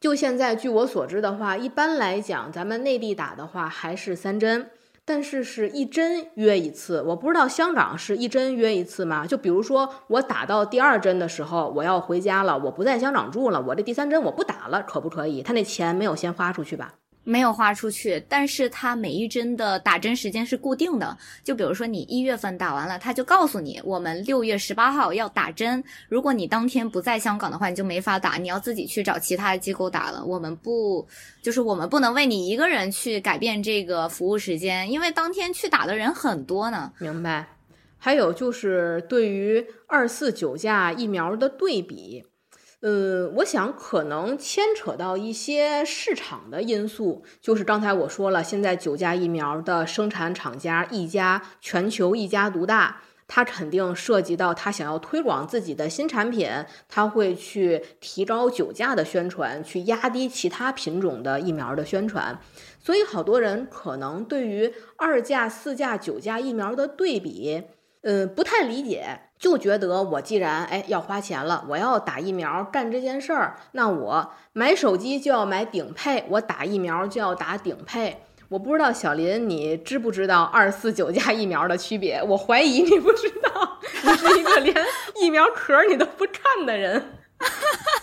[0.00, 4.70] 就现在据我所知的话，一般来讲，咱们内地打的话还是三针。
[5.04, 9.26] 但是是一针约一次，我不知道香港是一针约一次吗？
[9.26, 15.42] 就比如说我打到第二针的时候，我要回家了，我不在香港住了，我这第三针我不打了，可不可以？
[15.42, 16.94] 他那钱没有先花出去吧？
[17.22, 21.16] 没有花出去，但是它每一针的打针时间是固定的。
[21.44, 25.82] 就比如说你一月份打完了，他就告诉你，我们六月十八号要打针。
[26.08, 30.24] 如果你当天不在香港的话，你就没法打，你要自己去找其他的机构打了。
[30.24, 31.06] 我们不，
[31.42, 36.92] 就是我们不能为你一个人去改变这个服务时间，因为当天去打的人很多呢。
[36.98, 37.46] 明白。
[38.02, 42.24] 还有就是对于二四九价疫苗的对比。
[42.80, 56.48] 呃，我想可能牵扯到一些市场的因素，就是刚才我说了，现在九价疫苗的生产厂家一家全球一家独大，它肯定涉及到它想要推广自己的新产品，
[56.88, 62.40] 它会去提高九价的宣传，去压低其他品种的疫苗的宣传，
[62.82, 67.62] 所以好多人可能对于二价、四价、九价疫苗的对比，
[68.02, 69.20] 嗯，不太理解。
[69.38, 78.22] 就觉得我既然哎要花钱了，我要打疫苗干这件事儿，那我买手机就要买顶配，我打疫苗就要打顶配。
[78.50, 82.22] 我不知道小林你知不知道二四九价疫苗的区别？
[82.22, 84.74] 我怀疑你不知道，你是一个连
[85.22, 87.18] 疫苗壳你都不看的人。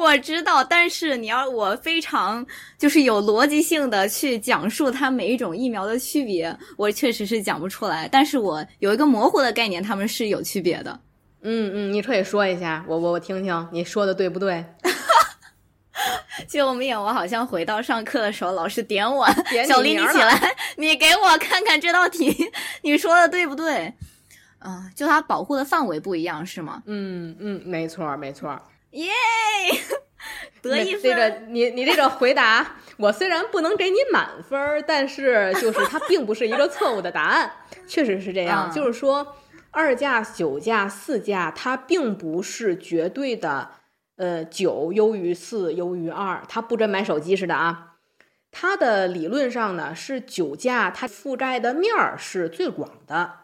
[0.00, 2.46] 我知道，但是你要我非常
[2.78, 8.08] 就是有逻辑性的去讲述它每一种疫苗的区别，我确实是讲不出来。
[8.10, 11.00] 但是我有一个模糊的概念，它们是有区别的。
[11.42, 14.64] 嗯嗯，你可以说一下，我我我听听你说的对不对？
[16.46, 16.96] 救命！
[16.96, 19.26] 我好像回到上课的时候，老师点我，
[19.66, 22.32] 小林你起来，你给我看看这道题，
[22.82, 23.92] 你说的对不对？
[24.60, 26.82] 啊，就它保护的范围不一样是吗？
[26.86, 28.60] 嗯嗯，没错没错。
[28.92, 29.12] 耶，
[30.62, 31.02] 得一分。
[31.02, 37.50] 这个你你这个回答，我虽然不能给你满分，但是就是它并不是一个错误的答案，
[37.86, 38.70] 确实是这样。
[38.70, 39.36] 就是说，
[39.70, 43.72] 二价、九价、四价，它并不是绝对的，
[44.16, 47.96] 呃，九优于四，优于二，它不跟买手机似的啊。
[48.50, 53.40] 它的理论上呢是九价，它覆盖的面儿是最广的，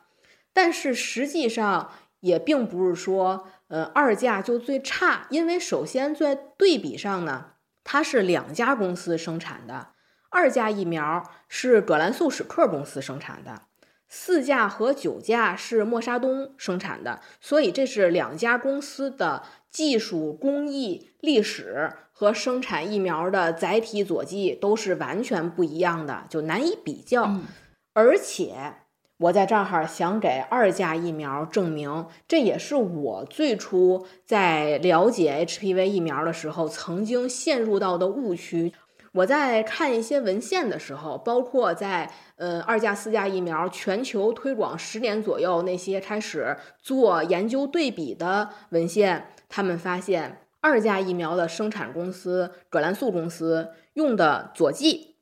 [0.54, 3.46] 但是实际上也并不是说。
[3.74, 9.88] 呃，二价就最差，因为首先在对比上呢，它是两家公司生产的，
[10.30, 13.62] 二价疫苗是葛兰素史克公司生产的，
[14.08, 27.40] 四价和九价是默沙东生产的，所以这是两家公司的技术工艺、历史和生产疫苗的载体佐剂都是完全不一样的，就难以比较，
[27.92, 28.83] 而且。
[29.18, 38.72] 我在这儿想给二价疫苗证明，这也是我最初在了解 HPV 疫苗的时候曾经陷入到的误区。
[39.12, 55.13] 我在看一些文献的时候，包括在呃二价、四价疫苗全球推广十年左右那些开始做研究对比的文献，他们发现二价疫苗的生产公司葛兰素公司用的佐剂。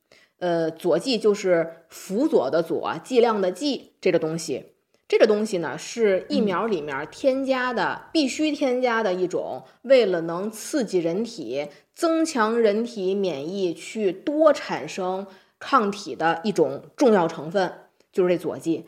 [0.42, 4.72] 呃，佐剂就是辅佐的佐，剂量的剂，这个东西，
[5.06, 15.28] 这个东西呢是疫苗里面添加的，必须添加的一种，为了能刺激人体，增强人体免疫，去多产生
[15.60, 17.72] 抗体的一种重要成分，
[18.12, 18.86] 就是这佐剂。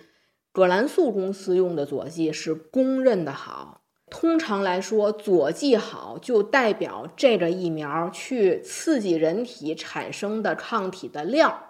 [0.51, 3.84] 葛兰素公司用的佐剂是公认的好。
[4.17, 11.61] 通常来说，佐剂好就代表这个疫苗去刺激人体产生的抗体的量、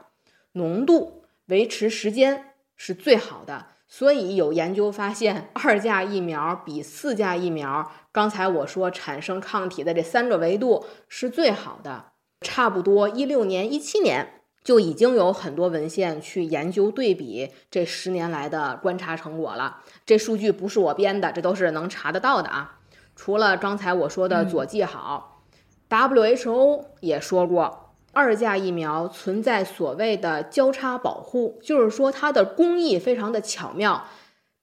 [0.52, 3.68] 浓度、维持时间是最好的。
[3.88, 12.12] 所以有研究发现，二价疫苗比四价疫苗，刚才我说产生抗体的这三个维度是最好的。
[12.42, 14.42] 差不多一六年、一七年。
[14.64, 19.82] 就已经有很多文献去研究对比这十年来的观察成果了。
[20.04, 22.80] 这数据不是我编的，这都是能查得到的啊。
[23.14, 25.42] 除了刚才我说的佐剂好
[25.88, 34.06] ，WHO 也说过，二价疫苗存在所谓的交叉保护，就是说它的工艺非常的巧妙。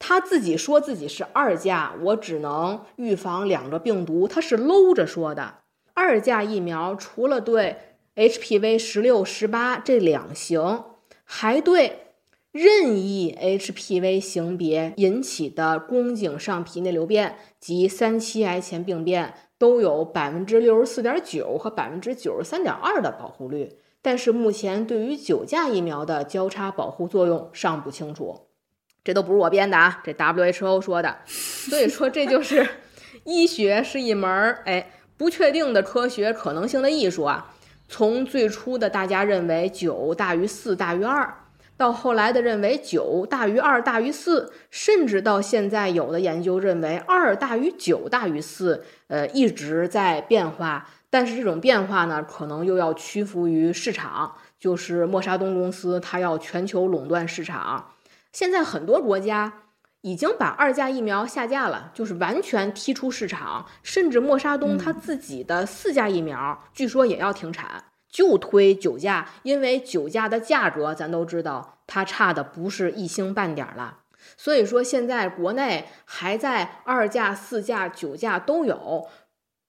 [0.03, 5.59] 他自己说自己是二价，我只能预防两个病毒，他是搂着说的。
[5.93, 10.83] 二价疫苗除了对 HPV 十六、十八这两型，
[11.23, 11.99] 还对
[12.51, 23.77] 任意 HPV 型别引起的宫颈上皮内瘤变及三期癌前病变都有百分之六十四点九和百分之九十三点二的保护率。
[24.01, 28.47] 但是目前对于九价疫苗的交叉保护作用尚不清楚，
[29.05, 31.19] 这都不是我编的啊，这 WHO 说的。
[31.25, 32.67] 所以说，这就是
[33.23, 37.55] 医学是一门儿哎不确定的科学，可能性的艺术啊。
[37.91, 41.29] 从最初的大家认为九大于四大于二，
[41.75, 50.89] 到后来的认为九大于二大于四，甚至到现在有的研究认为二大于九大于四，呃，一直在变化。
[51.09, 57.91] 但是这种变化呢，可能又要屈服于市场，就是默沙东公司它要全球垄断市场。
[58.31, 59.51] 现在很多国家
[60.01, 67.85] 已经把二价疫苗下架了，就是完全踢出市场，甚至默沙东他自己的四价疫苗据说也要停产。
[68.09, 73.99] 就推九价，因为九价的价格咱都知道，它差的不是一星半点了。
[74.35, 79.07] 所以说现在国内还在二价、四价、九价都有，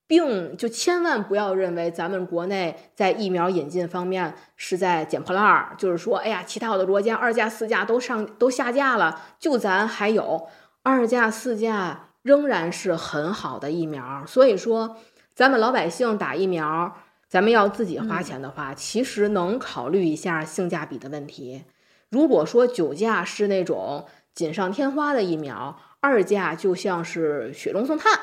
[0.06, 10.48] 并就千万不要认为咱们国内在疫苗引进方面是在捡破烂儿，就是说，哎呀，其他的国家二价、四价都上都下架了，就咱还有
[10.82, 14.24] 二价、四价仍然是很好的疫苗。
[14.26, 14.96] 所以说，
[15.34, 16.96] 咱们老百姓打疫苗。
[17.28, 21.64] 咱们要自己花钱的话，其实能考虑一下性价比的问题。
[22.10, 28.20] 如果说九价是那种锦上添花的疫苗，二价就像是雪中送炭。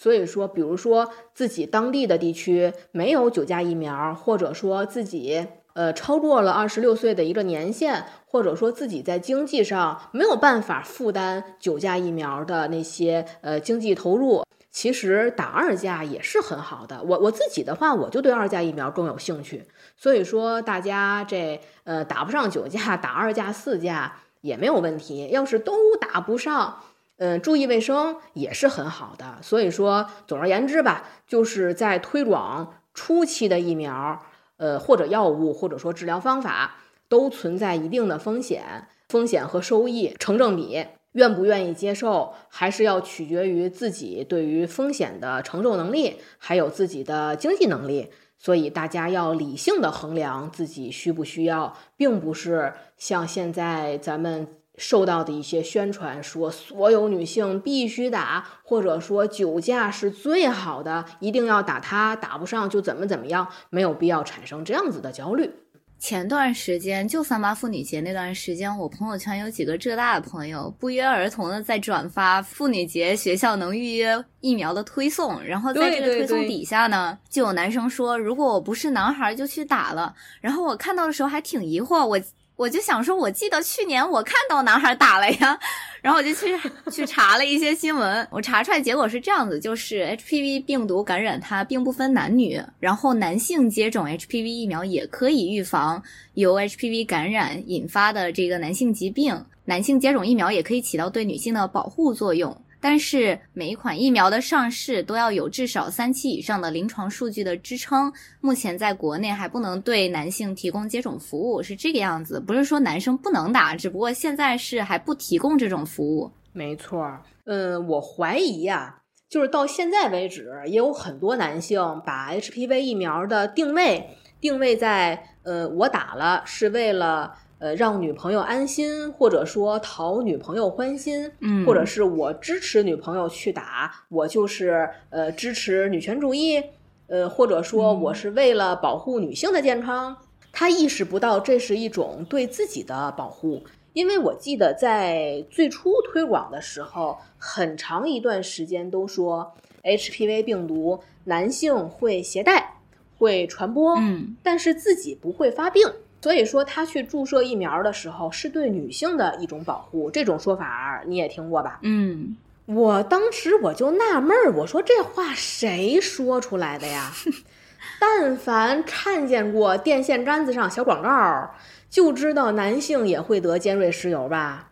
[0.00, 14.44] 所以说，比如说自己当地的地区没有九价疫苗，或者说自己呃超过了二十六岁的一个年限，或者说自己在经济上没有办法负担九价疫苗的那些呃经济投入。
[14.70, 19.64] 其实打二价也是很好的，我我自己的话，我就对二价疫苗更有兴趣。
[19.96, 25.26] 所以说，大家这呃打不上九价，打二价、四价也没有问题。
[25.32, 26.84] 要是都打不上，
[27.18, 29.38] 嗯，注意卫生也是很好的。
[29.42, 34.22] 所以说，总而言之吧，就是在推广初期的疫苗，
[34.56, 36.76] 呃，或者药物，或者说治疗方法，
[37.08, 40.86] 都存在一定的风险，风险和收益成正比。
[41.12, 48.12] 愿不愿意接受，还是要取决于自己对于风险的承受能力，还有自己的经济能力。
[48.38, 54.46] 所以大家要理性的衡量自己需不需要，并不是像现在咱们
[54.78, 65.52] 受到的一些宣传说所有女性必须打，或者说酒驾是最好的，一定要打它，打不上就怎么怎么样，没有必要产生这样子的焦虑。
[65.98, 80.14] 前段时间就三八妇女节那段时间，我朋友圈有几个浙大的朋友不约而同的在转发妇女节学校能预约疫苗的推送，然后在这个推送底下呢，就有男生说，如果我不是男孩就去打了。
[80.40, 82.20] 然后我看到的时候还挺疑惑，我。
[82.58, 85.56] 我就想说，我记得去年我看到男孩打了呀，
[86.02, 86.58] 然后我就去
[86.90, 96.02] 去查了一些新闻，我查出来结果是这样子，就是 HPV 病毒感染它并不分男女，然后男性接种 HPV 疫苗也可以预防
[96.34, 102.60] 由 HPV 感染引发的这个男性疾病，男性接种疫苗也可以起到对女性的保护作用。
[102.80, 108.12] 但是每一款疫苗的上市都要有至少三期以上的临床数据的支撑。
[108.40, 112.38] 目前在国内还不能对男性提供接种服务，是这个样子。
[112.38, 116.30] 不是说男生不能打，只不过现在是还不提供这种服务。
[116.52, 124.10] 没错，嗯，我怀疑呀，就是到现在为止，也有很多男性把 HPV 疫苗的定位
[124.40, 127.34] 定位在，呃，我打了是为了。
[127.58, 136.62] 呃，让女朋友安心，或者说讨女朋友欢心，嗯，或者是我支持女朋友去打，我就是呃支持女权主义，
[137.08, 140.16] 呃，或者说我是为了保护女性的健康。
[140.50, 149.52] 他意识不到这是一种对自己的保护，因为我记得在最初推广的时候，很长一段时间都说
[149.84, 152.74] HPV 病毒男性会携带、
[153.18, 155.86] 会传播，嗯，但是自己不会发病。
[156.20, 161.78] 所以说，他去注射疫苗的时候是对女性的一种保护，这种说法你也听过吧？
[161.82, 167.12] 嗯，我当时我就纳闷儿，我说这话谁说出来的呀？
[168.00, 171.54] 但凡看见过电线杆子上小广告，
[171.88, 174.70] 就知道男性也会得尖锐湿疣吧？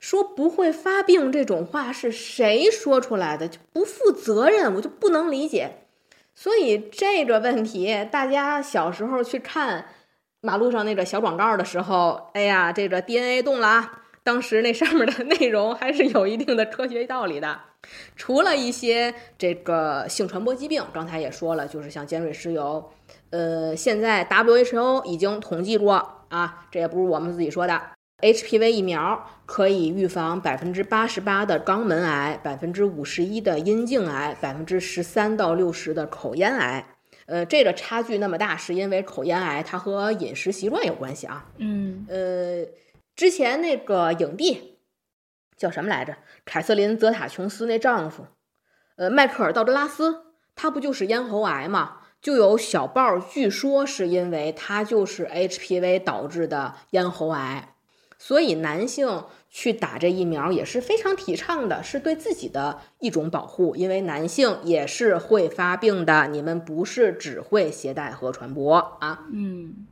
[0.00, 3.46] 说不会发病这种话是谁说出来的？
[3.46, 5.82] 就不负责任，我就不能理解。
[6.34, 9.84] 所以这个问题，大家小时候去看。
[10.40, 14.02] 马路上那个小广告的时候，哎呀，这个 DNA 动了啊！
[14.22, 17.58] 当时那上面的内容还是有一定的科学道理的。
[18.14, 22.84] 除了一些这个性传播疾病，刚才也说了，就是像尖锐湿疣，
[23.30, 25.94] 呃，现在 WHO 已经统计过
[26.28, 27.80] 啊，这也不是我们自己说的
[28.20, 36.86] ，HPV 疫苗可以预防百分之八十八的肛门癌，百分之五十一的阴茎癌，百分之十三到六十的口咽癌。
[37.28, 41.44] 呃，这个差距那么大，是因为口咽癌它和饮食习惯有关系啊。
[41.58, 42.64] 嗯，呃，
[43.14, 44.78] 之前那个影帝
[45.54, 46.16] 叫什么来着？
[46.46, 48.24] 凯瑟琳·泽塔·琼斯那丈夫，
[48.96, 50.22] 呃，迈克尔·道格拉斯，
[50.54, 51.98] 他不就是咽喉癌嘛？
[52.22, 57.74] 就有小报，据说是因为他就是 HPV 导致的咽喉癌，
[58.18, 59.24] 所以男性。
[59.50, 69.26] 去打这疫苗也是非常提倡的，是对自己的一种保护，因为男性也是会发病的，你们不是只会携带和传播啊。
[69.32, 69.86] 嗯，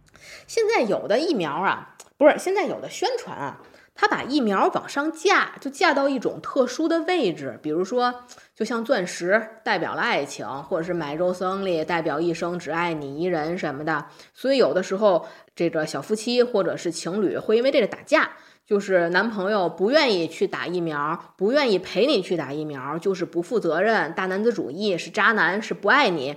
[0.47, 3.63] 现在有的疫苗啊，不是现在有的宣传啊，
[3.95, 18.33] 他把疫苗往上架，就架到一种特殊的位置，比如说，就像钻石代表了爱情，或者是买肉丝里代表一生只爱你一人什么的，所以有的时候这个小夫妻或者是情侣会因为这个打架。
[18.67, 26.35] 就是男朋友不愿意去打疫苗，不愿意陪你去打疫苗，就是不负责任、大男子主义，是渣男，是不爱你，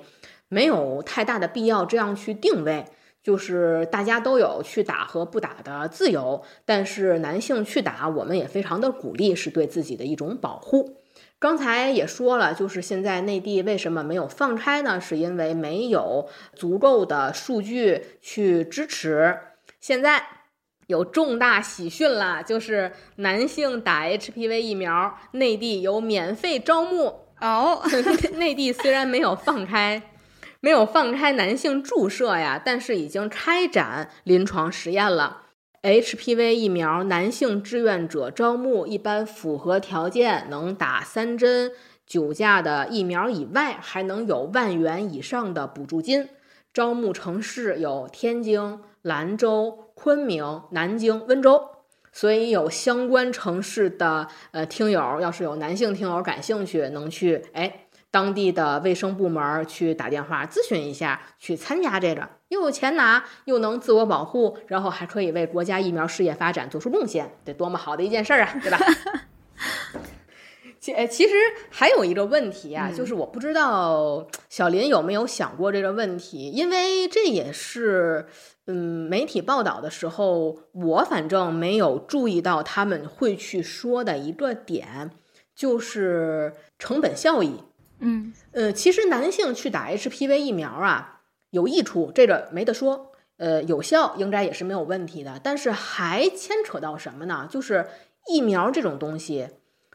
[0.48, 2.86] 没有太大的必要这样去定位。
[3.24, 10.98] 就是大家都有去打和不打的自由，但是男性去打，我们也非常的鼓励，是对自己的一种保护。
[11.40, 15.02] 刚才也说了，就是现在内地为什么没有放开呢？
[15.02, 19.36] 是因为没有足够的数据去支持。
[19.82, 20.39] 现在。
[20.90, 27.84] 有重大喜讯啦，就是男性打 HPV 疫苗，内地有免费招募哦。
[28.38, 30.02] 内地虽然没有放开，
[30.60, 35.44] 没有放开男性注射呀，但是已经开展临床实验了。
[35.84, 41.72] HPV 疫苗男性志愿者招募，一般符合条件能打三针
[42.08, 46.30] 九价的疫苗以外，还能有万元以上的补助金。
[46.74, 49.89] 招募城市有天津、兰州。
[50.02, 51.62] 昆明、南京、温州，
[52.14, 68.80] 所以有相关城市的呃听友，要是有男性听友感兴趣，能去哎当地的卫生部门去打电话咨询一下，去参加这个，又有钱拿，又能自我保护，然后还可以为国家疫苗事业发展做出贡献，得多么好的一件事儿啊，对吧？
[70.80, 71.34] 其哎，其实
[71.70, 78.26] 还有一个问题啊，嗯就是我不知道小林有没有想过这个问题，因为这也是
[78.72, 85.10] 嗯媒体报道的时候，我反正没有注意到他们会去说的一个点，
[85.56, 87.64] 就是成本效益。
[87.98, 93.12] 嗯呃，其实男性去打 HPV 疫苗啊，有益处，这个没得说。
[93.38, 97.48] 呃，有效应该也是没有问题的，但是还牵扯到什么呢？
[97.50, 97.88] 就是
[98.28, 99.48] 疫苗这种东西，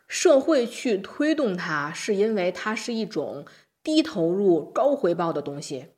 [0.08, 3.44] 社会去推动它，是因为它是一种
[3.82, 5.93] 低投入高回报的东西。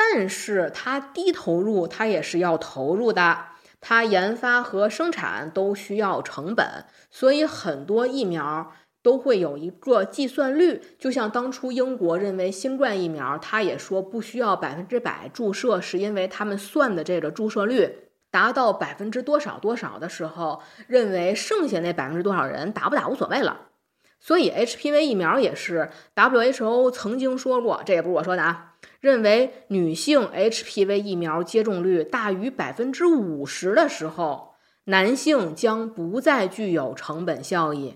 [0.00, 3.46] 但是它低投入，它也是要投入的，
[3.80, 8.72] 它研发和生产都需要成本，所以很多疫苗
[9.02, 10.80] 都会有一个计算率。
[11.00, 23.62] 就像当初英国认为新冠疫苗，它也说不需要百分之百注射，是因为他们算的这个注射率达到百分之多少多少的时候，认为剩下那百分之多少人打不打无所谓了。
[24.20, 37.94] 所以 HPV 疫苗也是 WHO 曾经说过，这也不是我说的啊，认为女性 HPV 疫苗接种率大于百分之五十的时候，男性将不再具有成本效益。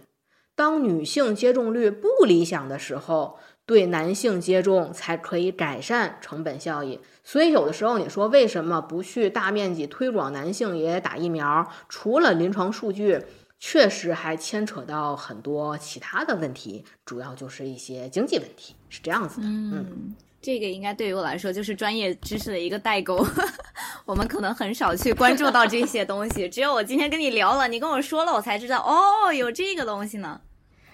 [0.55, 7.01] 当女性接种率不理想的时候，对男性接种才可以改善成本效益。
[7.25, 11.69] 所以有的时候你说为什么不去大面积推广男性也打疫苗？
[11.89, 13.25] 除了临床数据，
[13.59, 19.47] 确实还牵扯到很多其他的问题，主要就是一些经济问题，是这样子的。
[19.47, 23.25] 嗯，这个应该对于我来说就是专业知识的一个代沟，
[24.05, 26.49] 我们可能很少去关注到这些东西。
[26.49, 30.41] 只有我今天跟你聊了，你跟我说了，我才知道哦，有这个东西呢。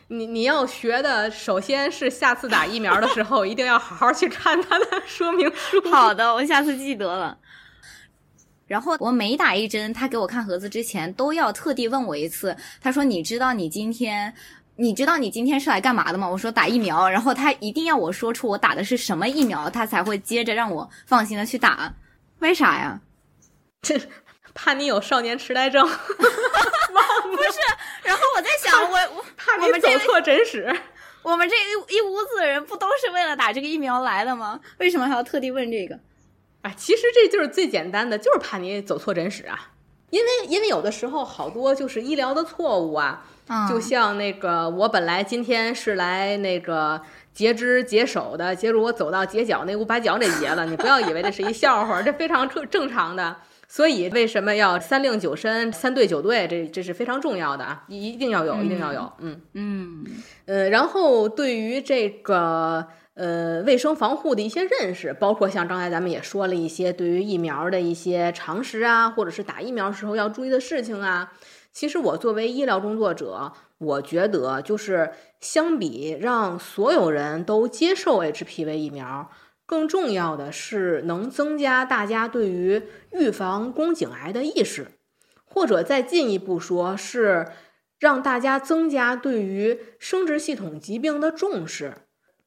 [0.09, 5.81] 你你要学的，首先是下次打疫苗的时候，一定要好好去看它的 说明书。
[5.91, 7.39] 好的，我下次记得了。
[8.67, 12.55] 然后我每打一针，他给我看盒子之前都要特地问我一次。
[12.83, 14.35] 他说：“你知道你今天，
[14.79, 21.93] 你知道你今天是来干嘛的吗？”我说：“打疫苗。”然后他一定要我说出我打的是什么疫苗，他才会接着让我放心的去打。
[22.39, 23.01] 为啥呀？
[23.83, 24.01] 这
[24.55, 27.59] 怕你有少年痴呆症， 不是。
[28.03, 30.75] 然后我在想，我我怕你们走错诊室。
[31.23, 34.61] 我们这一一屋子的人不都是为了打这个疫苗来的吗？
[34.79, 35.99] 为什么还要特地问这个？
[36.63, 39.73] 啊，其实这就是最简单的，就是怕你走错诊室啊。
[40.11, 47.01] 因为因为有的时候好多就是医疗的错误啊，嗯就像那个我本来今天是来那个
[47.35, 50.67] 截肢解手的，结果我走到截脚那屋把脚给截了。
[50.67, 53.37] 你不要以为这是一笑话，这非常正正常的。
[53.71, 56.49] 所以为什么要三令九申、三对九对？
[56.49, 59.13] 这这是非常重要的啊，一一定要有，一定要有。
[59.19, 60.07] 嗯嗯
[60.47, 62.87] 呃，然后对于这个
[63.19, 71.33] 呃卫生防护的一些认识，包括像刚才咱们也说了一些对于疫苗的一些常识啊，或者是打疫苗时候要注意的事情啊。
[71.73, 75.11] 其实我作为医疗工作者，我觉得就是
[75.41, 79.31] 相比让所有人都接受 HPV 疫苗，
[79.67, 84.87] 更重要的是能增加大家对于预防宫颈癌的意识，
[85.45, 87.49] 或者再进一步说是
[87.99, 91.95] 让大家增加对于生殖系统疾病的重视。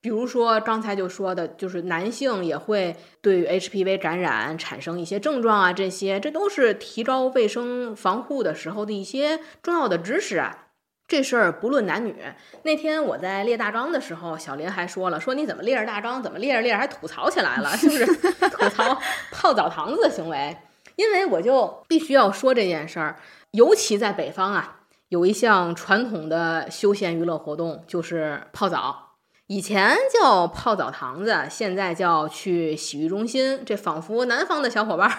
[0.02, 10.68] 比如说刚才就说的，就是男性也会对于 HPV 感染产生一些症状啊，这些这都是提高卫生防护的时候的一些重要的知识啊。
[11.08, 12.16] 这事儿不论男女。
[12.64, 18.97] 那天我在列大纲的时候，小林还说了，说你怎么列着大纲，怎么列着列着还吐槽起来了，就是吐槽
[19.32, 20.58] 泡澡堂子的行为。
[20.95, 23.18] 因为我就必须要说这件事儿，
[23.52, 24.80] 尤其在北方啊，
[25.10, 29.11] 有一项传统的休闲娱乐活动就是泡澡。
[29.52, 33.62] 以前叫泡澡堂子，现在叫去洗浴中心。
[33.66, 35.12] 这仿佛南方的小伙伴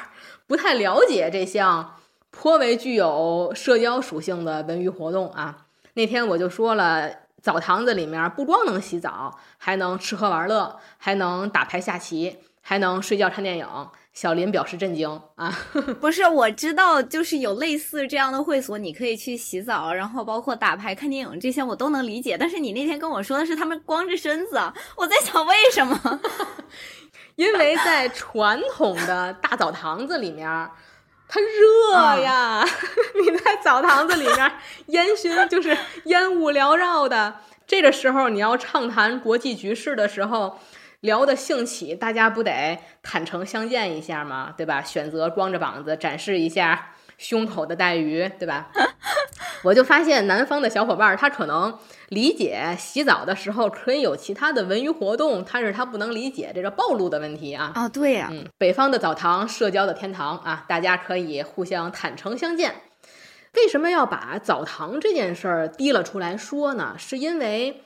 [0.46, 1.96] 不太了解这项
[2.30, 5.66] 颇为具有社交属性的文娱活动啊。
[5.92, 7.10] 那天我就说了，
[7.42, 13.66] 澡堂子里面不光能洗澡，还能吃喝玩乐，还能打牌下棋，还能睡觉看电影。
[14.14, 15.58] 小林表示震惊啊！
[15.98, 22.36] 不是，我知道，就是有类似这样的会所，你可以去洗澡，然后包括打牌、看电影这些，我都能理解。
[22.38, 24.60] 但是你那天跟我说的是他们光着身子，
[24.96, 26.20] 我在想为什么？
[27.36, 30.46] 因为在传统的大澡堂子里面，
[31.26, 32.62] 它热呀，
[33.18, 34.52] 你在澡堂子里面
[34.88, 37.36] 烟熏就是烟雾缭绕的，
[37.66, 40.60] 这个时候你要畅谈国际局势的时候。
[41.02, 44.54] 聊得兴起，大家不得坦诚相见一下吗？
[44.56, 44.82] 对吧？
[44.82, 48.70] 选择光着膀子展示一下胸口的带鱼，对吧？
[49.64, 51.76] 我就发现南方的小伙伴儿，他可能
[52.08, 57.72] 理解洗澡的时候可以有其他的文娱活动，但是他不能理解这个暴露的问题啊。
[57.74, 62.74] 哦，对呀、嗯，北方的澡堂，社交的天堂啊，大家可以互相坦诚相见。
[63.54, 66.94] 为什么要把澡堂这件事儿提了出来说呢？
[66.96, 67.82] 是因为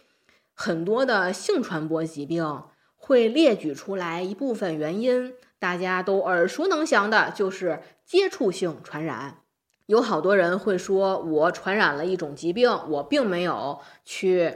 [0.54, 2.62] 很多的性传播疾病
[3.06, 9.42] 会列举出来一部分原因，大家都耳熟能详的，就是接触性传染。
[9.86, 14.52] 有好多人会说，我传染了一种疾病，我并没有去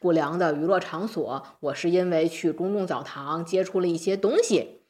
[0.00, 4.80] 不良的娱乐场所，我是因为去公共澡堂接触了一些东西。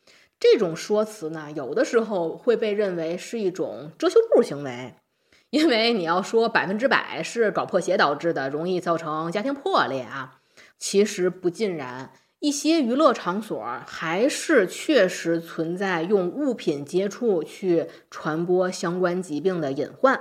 [0.40, 4.94] 这种说辞呢，有的时候会被认为是一种遮羞布行为。
[5.50, 10.40] 因为你要说百分之百是搞破鞋导致的，容易造成家庭破裂啊，
[10.78, 12.10] 其实不尽然。
[12.44, 20.20] 一些娱乐场所还是确实存在用物品接触去传播相关疾病的隐患，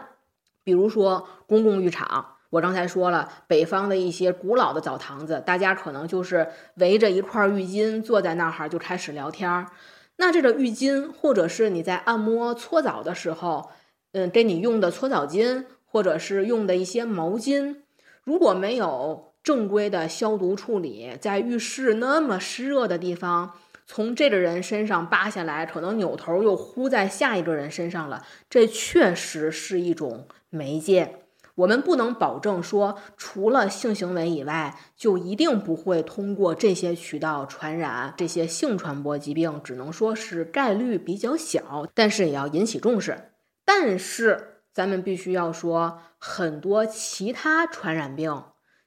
[0.63, 2.37] 比如说公共浴场。
[2.51, 9.67] 我刚才说了，北方的一些古老的澡堂子，大家可能就是围着一块浴巾坐在那儿就开始聊天儿。
[10.15, 13.69] 那这个浴巾，或者是你在按摩搓澡的时候。
[14.13, 17.77] 嗯，给你用的搓澡巾，或者是用的一些毛巾，
[18.23, 23.51] 如果没有正规的消毒处理，在浴室那么湿热的地方，
[23.85, 31.19] 从这个人身上扒下来，可能扭头又呼在下一个人身上了，这确实是一种媒介。
[31.55, 43.33] 我们不能保证说，除了性行为以外，就一定不会通过这些渠道传染这些性传播疾病，只能说是概率比较小，但是也要引起重视。
[43.63, 48.43] 但是，咱们必须要说，很多其他传染病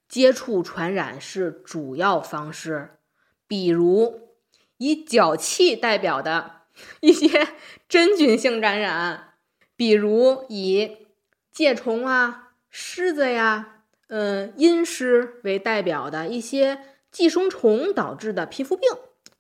[0.09, 2.99] 接触传染是主要方式，
[3.47, 4.31] 比如
[4.79, 6.63] 以脚气代表的
[7.01, 7.49] 一些
[7.89, 9.35] 真菌性感染，
[9.77, 11.07] 比如以
[11.55, 16.81] 疥虫啊、虱子呀、嗯阴虱为代表的一些
[17.11, 18.89] 寄生虫导致的皮肤病，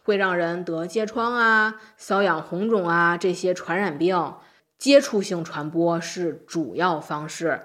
[0.02, 4.34] 会让人得疥疮啊、瘙痒红肿啊这些传染病。
[4.78, 7.62] 接触性传播是主要方式，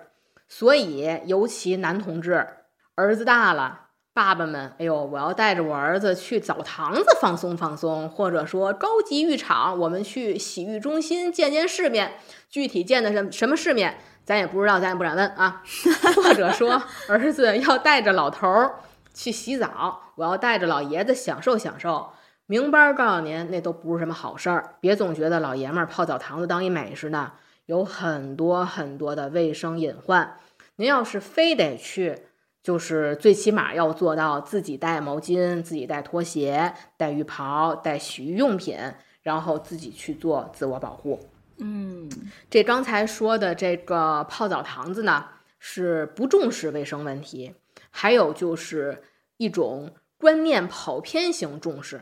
[0.48, 2.48] 所以尤其男同志
[2.96, 12.14] 儿子大了，爸爸们，哎呦，我要带着我儿子去澡堂子放松放松，或者说高级浴场，我们去洗浴中心见见世面。
[12.50, 15.64] 具体见的什什么世面，咱也不知道，咱也不敢问啊。
[16.18, 18.76] 或者说儿子要带着老头儿
[19.14, 22.12] 去洗澡，我要带着老爷子享受享受。
[22.46, 24.76] 明白告诉您，那都不是什么好事儿。
[24.82, 27.32] 别总觉得老爷们儿泡澡堂子当一美似的，
[27.66, 30.36] 有很多很多的卫生隐患。
[30.76, 32.26] 您要是非得去，
[32.64, 38.78] 就是最起码要做到自己带毛巾、自己带拖鞋、带浴袍、带洗浴用品，
[39.22, 41.20] 然后自己去做自我保护。
[41.58, 42.10] 嗯，
[42.50, 45.26] 这刚才说的这个泡澡堂子呢，
[45.60, 47.54] 是不重视卫生问题，
[47.90, 49.04] 还有就是
[49.38, 52.02] 一种观念跑偏型重视。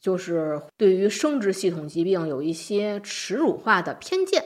[0.00, 4.44] 就是对于生殖系统疾病有一些耻辱化的偏见，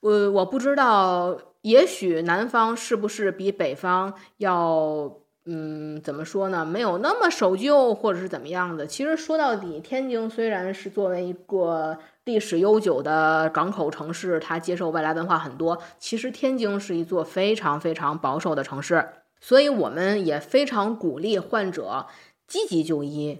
[0.00, 5.12] 我我不知道，也许南方是不是比北方要，
[5.46, 6.64] 嗯，怎么说呢？
[6.64, 8.86] 没有那么守旧，或者是怎么样的？
[8.86, 19.08] 其实说到底，天津虽然是作为一个历史悠久的港口城市，它接受外来文化很多，其实天津是一座非常非常保守的城市，
[19.40, 22.06] 所以我们也非常鼓励患者
[22.46, 23.38] 积极就医。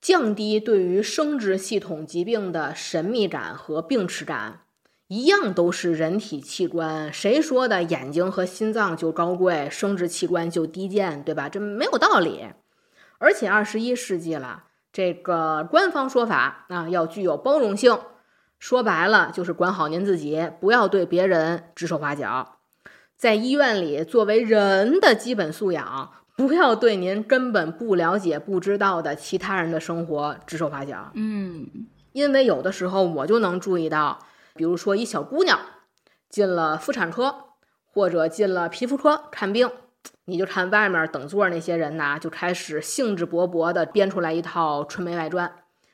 [0.00, 4.60] 降低对于生殖系统疾病的神秘感和病耻感，
[5.08, 7.12] 一样都是人体器官。
[7.12, 11.48] 谁说的眼睛和心脏就高贵，生殖器官就低贱，对吧？
[11.48, 12.46] 这没有道理。
[13.18, 17.98] 而且二十一世纪了，这个官方说法啊，要具有包容性。
[18.58, 22.56] 说白了，就是管好您自己，不要对别人指手画脚。
[23.16, 26.10] 在医院里，作为人的基本素养。
[26.36, 31.12] 不要对您根本不了解、不知道的其他人的生活指手画脚。
[31.14, 31.68] 嗯，
[32.10, 34.18] 因为有的时候我就能注意到，
[34.54, 35.58] 比如说一小姑娘
[36.28, 37.46] 进了妇产科
[37.84, 39.70] 或者进了皮肤科看病，
[40.26, 45.48] 你就看外面等座那些人呐，就开始兴致勃勃地编出来一套《春梅外传》。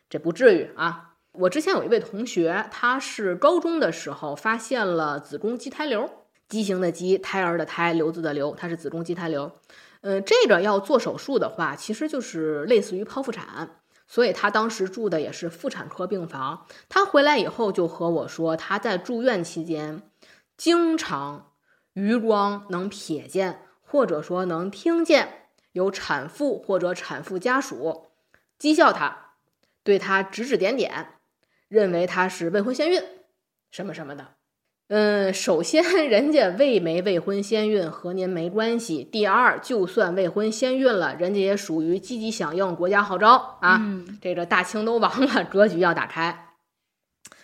[0.08, 1.14] 这不至于啊！
[1.32, 6.10] 我之前有一位同学，他是高中的时候发现了子宫畸胎瘤，
[6.48, 9.52] 畸形的畸，胎儿的胎，瘤子的瘤，它是子宫畸胎瘤。
[10.00, 13.76] 嗯，这个要做手术的话，其实就是类似于剖腹产，
[14.12, 16.66] 所以他当时住的也是妇产科病房。
[16.88, 20.02] 他回来以后就和我说，他在住院期间，
[20.56, 21.52] 经常
[21.92, 28.10] 余光能瞥见，或者说能听见有产妇或者产妇家属
[28.58, 29.36] 讥笑他，
[29.84, 31.20] 对他指指点点，
[31.68, 33.00] 认为他是未婚先孕，
[33.70, 34.34] 什么什么的。
[34.92, 39.04] 嗯，首先， 人家未没未婚先孕和您没关系。
[39.04, 43.80] 第二，就算未婚先孕了，人家也属于积极响应国家号召啊。
[44.20, 46.48] 这个大清都亡了， 格局要打开。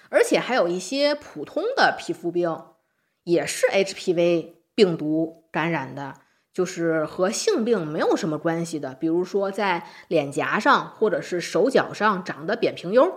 [0.08, 2.52] 而且还有一些普通的皮肤病，
[3.22, 6.14] 也是 HPV 病毒感染的，
[6.52, 8.92] 就是和性病没有什么关系的。
[8.94, 13.08] 比如说在脸颊上或者是手脚上长的扁平疣，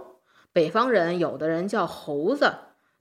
[0.53, 2.53] 北方人有的人叫猴子，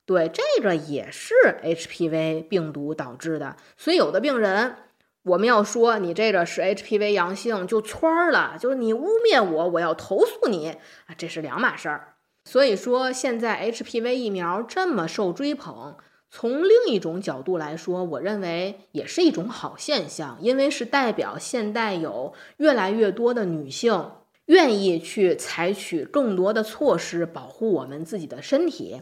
[0.09, 3.55] 对，这个也是 HPV 病毒导致的。
[3.77, 4.75] 所以有的病人，
[5.21, 10.69] 我们要说你这个是 HPV 阳性就圈儿了，就是你污蔑我，我要投诉你
[11.05, 12.15] 啊，这是两码事儿。
[12.43, 15.95] 所以说现在 HPV 疫苗这么受追捧。
[16.31, 24.09] 从另一种角度来说，我认为也是一种好现象，因为是代表现代有越来越多的女性
[24.45, 28.99] 愿意去采取更多的措施保护我们自己的身体，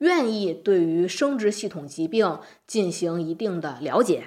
[0.00, 4.24] 愿意对于生殖系统疾病进行一定的了解，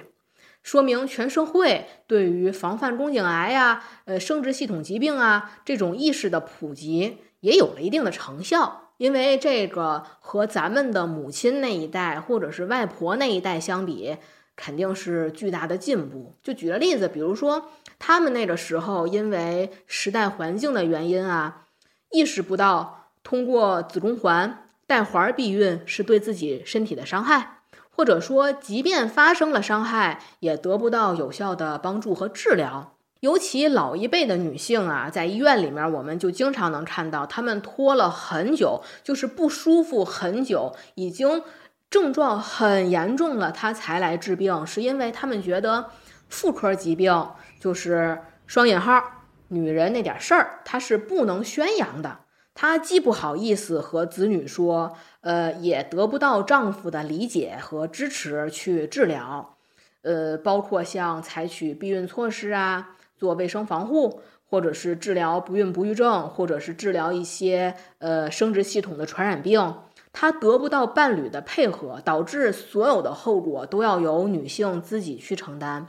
[0.62, 8.80] 说明全社会对于防范宫颈癌呀、呃生殖系统疾病啊这种意识的普及也有了一定的成效。
[8.96, 14.16] 因为这个和咱们的母亲那一代或者是外婆那一代相比，
[14.54, 16.36] 肯定是巨大的进步。
[16.44, 21.66] 就举个例子，比如说他们那个时候因为时代环境的原因啊，
[22.12, 27.60] 意识不到通过子宫环带环避孕是对自己身体的伤害，
[27.90, 32.92] 或者说即便发生了伤害，也得不到有效的帮助和治疗。
[33.20, 41.42] 尤其老一辈的女性啊，在医院里面，我们就经常能看到她们拖了很久，就是不舒服很久，已经
[41.88, 45.86] 症状很严重了，她才来治病，是因为她们觉得
[46.28, 49.02] 妇科疾病就是双引号
[49.48, 52.18] 女人那点事儿，她是不能宣扬的，
[52.54, 59.56] 她既不好意思和子女说，呃，也得不到丈夫的理解和支持去治疗，
[60.02, 62.96] 呃，包括像采取避孕措施啊。
[63.16, 69.76] 做卫生防护，或者是治疗不孕不育症，或者是治疗一些呃生殖系统的传染病，
[70.12, 75.86] 他得不到伴侣的配合，导致所有的后果都要由女性自己去承担。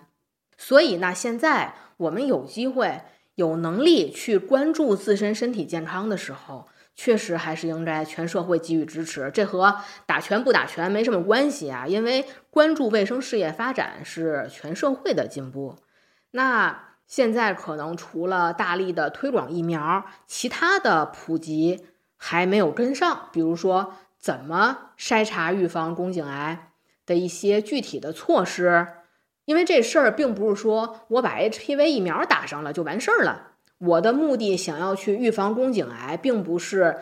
[0.55, 3.01] 所以呢，现在我们有机会、
[3.35, 9.29] 有能力去关注自身身体健康的时候，确实还是应该全社会给予支持。
[9.33, 9.75] 这和
[10.05, 15.77] 打拳不打拳没什么关系啊，因为关注卫生事业发展是全社会的进步。
[16.31, 16.83] 那。
[17.07, 21.85] 现在可能除了大力的推广疫苗，其他的普及
[22.17, 23.29] 还没有跟上。
[23.31, 26.71] 比如说，怎么筛查预防宫颈癌
[27.05, 28.87] 的一些具体的措施，
[29.45, 33.53] 因为这事儿并不是说我把 HPV 疫苗打上了就完事儿了。
[33.77, 36.97] 我的目的想要去预防宫颈癌，并不是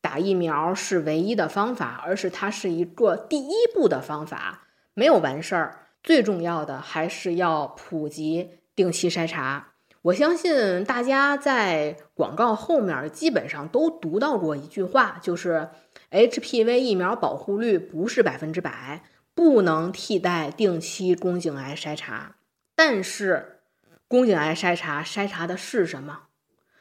[0.00, 5.86] 打疫苗是唯一的方法，而是它是一个第一步的方法，没有完事儿。
[6.02, 8.50] 最重要的还是要普及。
[8.76, 9.72] 定期筛查，
[10.02, 15.70] 我相信大家在广告后面基本上都读到过一句话，就是
[16.12, 19.02] HPV 疫苗保护率不是百分之百，
[19.38, 22.34] 不能替代定期宫颈癌筛查。
[22.74, 23.60] 但是，
[24.08, 26.22] 宫颈癌筛查筛查的是什么？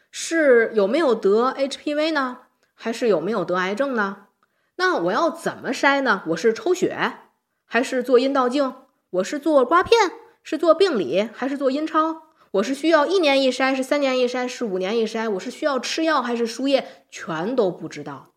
[0.10, 2.40] 是有没有得 HPV 呢？
[2.74, 4.30] 还是有没有得癌症呢？
[4.78, 6.24] 那我要怎么筛呢？
[6.30, 7.20] 我是抽血，
[7.64, 8.74] 还是做阴道镜？
[9.12, 9.96] 我是做刮片？
[10.42, 12.24] 是做病理还是做阴超？
[12.50, 15.30] 我是需要一年一筛，是三年一筛，是五年一筛？
[15.30, 16.88] 我是需要吃药还是输液？
[17.12, 18.34] 全都不知道。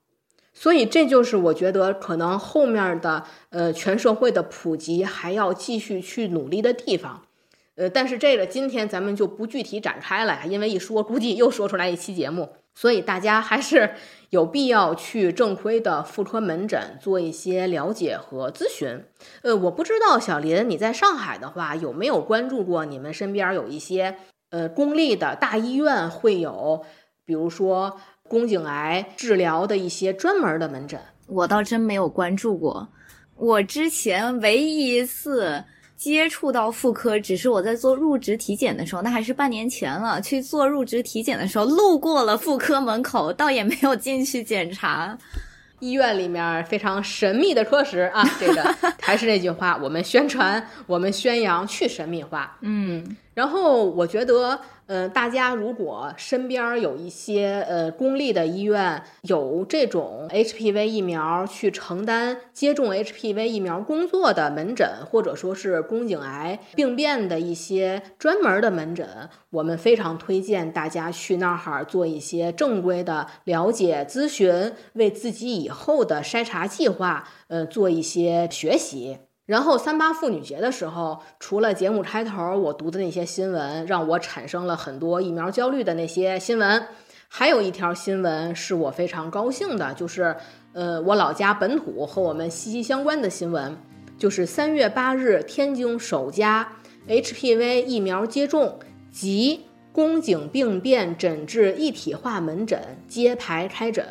[0.60, 7.22] 所以这就是我觉得可能后面的呃全社会的普及还要继续去努力的地方。
[7.76, 12.50] 呃，但是这个今天咱们就不具体展开了，因为一说估计又说出来一期节目。
[12.74, 13.94] 所以大家还是
[14.28, 19.02] 有必要去正规的妇科门诊做一些了解和咨询。
[19.40, 24.16] 呃，我不知道小林你在上海的话有没有关注过，你们身边有一些
[24.50, 26.84] 呃公立的大医院会有，
[27.24, 27.98] 比如说
[28.30, 31.00] 宫颈癌治疗的一些专门的门诊。
[31.26, 32.88] 我倒真没有关注过，
[33.36, 35.64] 我之前唯一一次。
[36.00, 40.18] 接触到妇科，只是我在做入职体检的时候，那还是半年前了。
[40.22, 45.18] 去做入职体检的时候，路过了妇科门口，倒也没有进去检查。
[45.80, 48.62] 医院里面非常神秘的科室啊，这个
[48.98, 52.56] 还是那句话，我们宣传，我们宣扬去神秘化。
[52.62, 53.04] 嗯，
[53.40, 54.60] 然后我觉得。
[54.90, 69.06] 呃，大家如果身边有一些呃公立的医院有这种 HPV 疫苗去承担接种 HPV 疫苗工作的门诊，或者说是宫颈癌病变的一些专门的门诊，
[69.50, 79.18] 我们非常推荐大家去那儿做一些正规的了解咨询，为自己以后的筛查计划呃做一些学习。
[79.50, 86.86] 然后三八妇女节的时候，除了节目开头我读的那些新闻，让我产生了很多疫苗焦虑的那些新闻，
[87.26, 90.36] 还有一条新闻是我非常高兴的，就是
[90.72, 93.76] 呃我老家本土和我们息息相关的新闻，
[94.16, 96.68] 就是三月八日天津首家
[97.08, 98.78] HPV 疫苗接种
[99.10, 104.06] 及宫颈病变诊治一体化门诊揭牌开诊。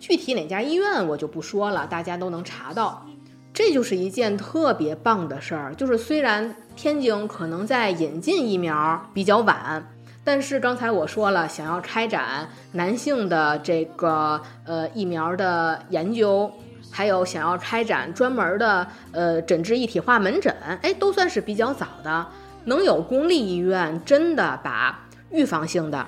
[0.00, 3.06] 具体哪家医院我就不说了，大家都能查到。
[3.54, 9.88] 这就是一件特别棒的事儿，就是虽然天津可能在引进疫苗比较晚，
[10.24, 16.50] 但是刚才我说了，想要开展男性的这个呃疫苗的研究，
[16.90, 20.52] 还有想要开展专门的呃诊治一体化门诊，
[20.82, 22.26] 哎，都算是比较早的。
[22.64, 26.04] 能有公立医院真的把预防性的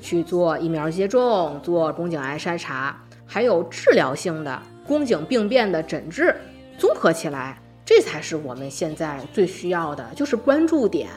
[0.00, 6.34] 去做疫苗接种、做宫颈癌筛查，还有治疗性的宫颈病变的诊治。
[6.78, 11.08] 综合起来，这才是我们现在最需要的，就是关注点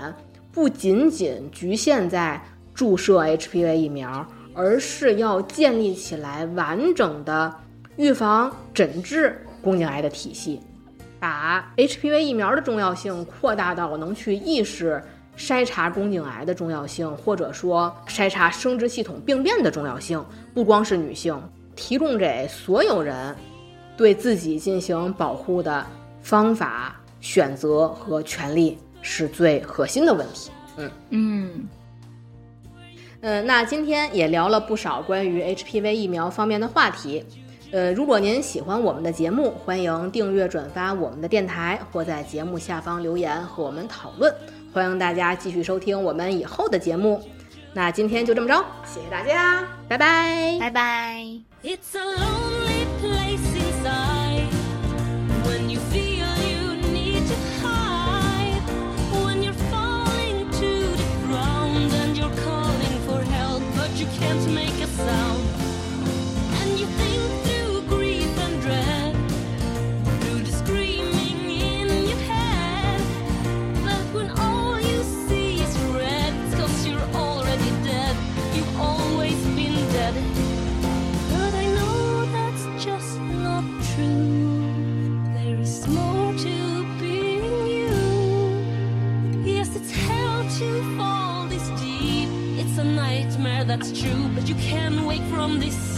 [0.51, 2.41] 不仅仅局限在
[2.73, 7.53] 注射 HPV 疫苗，而是要建立起来完整的
[7.97, 10.61] 预防、诊治宫颈癌的体系，
[11.19, 15.01] 把 HPV 疫苗的重要性扩大到能去意识
[15.37, 21.37] 筛查宫颈癌的重要性，或者说筛查生殖系统病变的重要性，不光是女性，
[21.75, 23.35] 提供给所有人。
[23.99, 25.85] 对自己进行保护的
[26.21, 30.49] 方法、选择和权利是最核心的问题。
[30.77, 31.67] 嗯嗯
[33.19, 37.25] 嗯，那今天也聊了不少关于 HPV 疫苗方面的话题。
[37.73, 44.33] 呃，如果您喜欢我们的节目，欢迎订阅、转发我们的电台，或在节目下方留言和我们讨论。
[44.71, 47.21] 欢迎大家继续收听我们以后的节目。
[47.73, 52.58] 那今天就这么着，谢谢大家，拜拜，拜拜。
[65.05, 65.28] Sound.
[95.39, 95.88] From this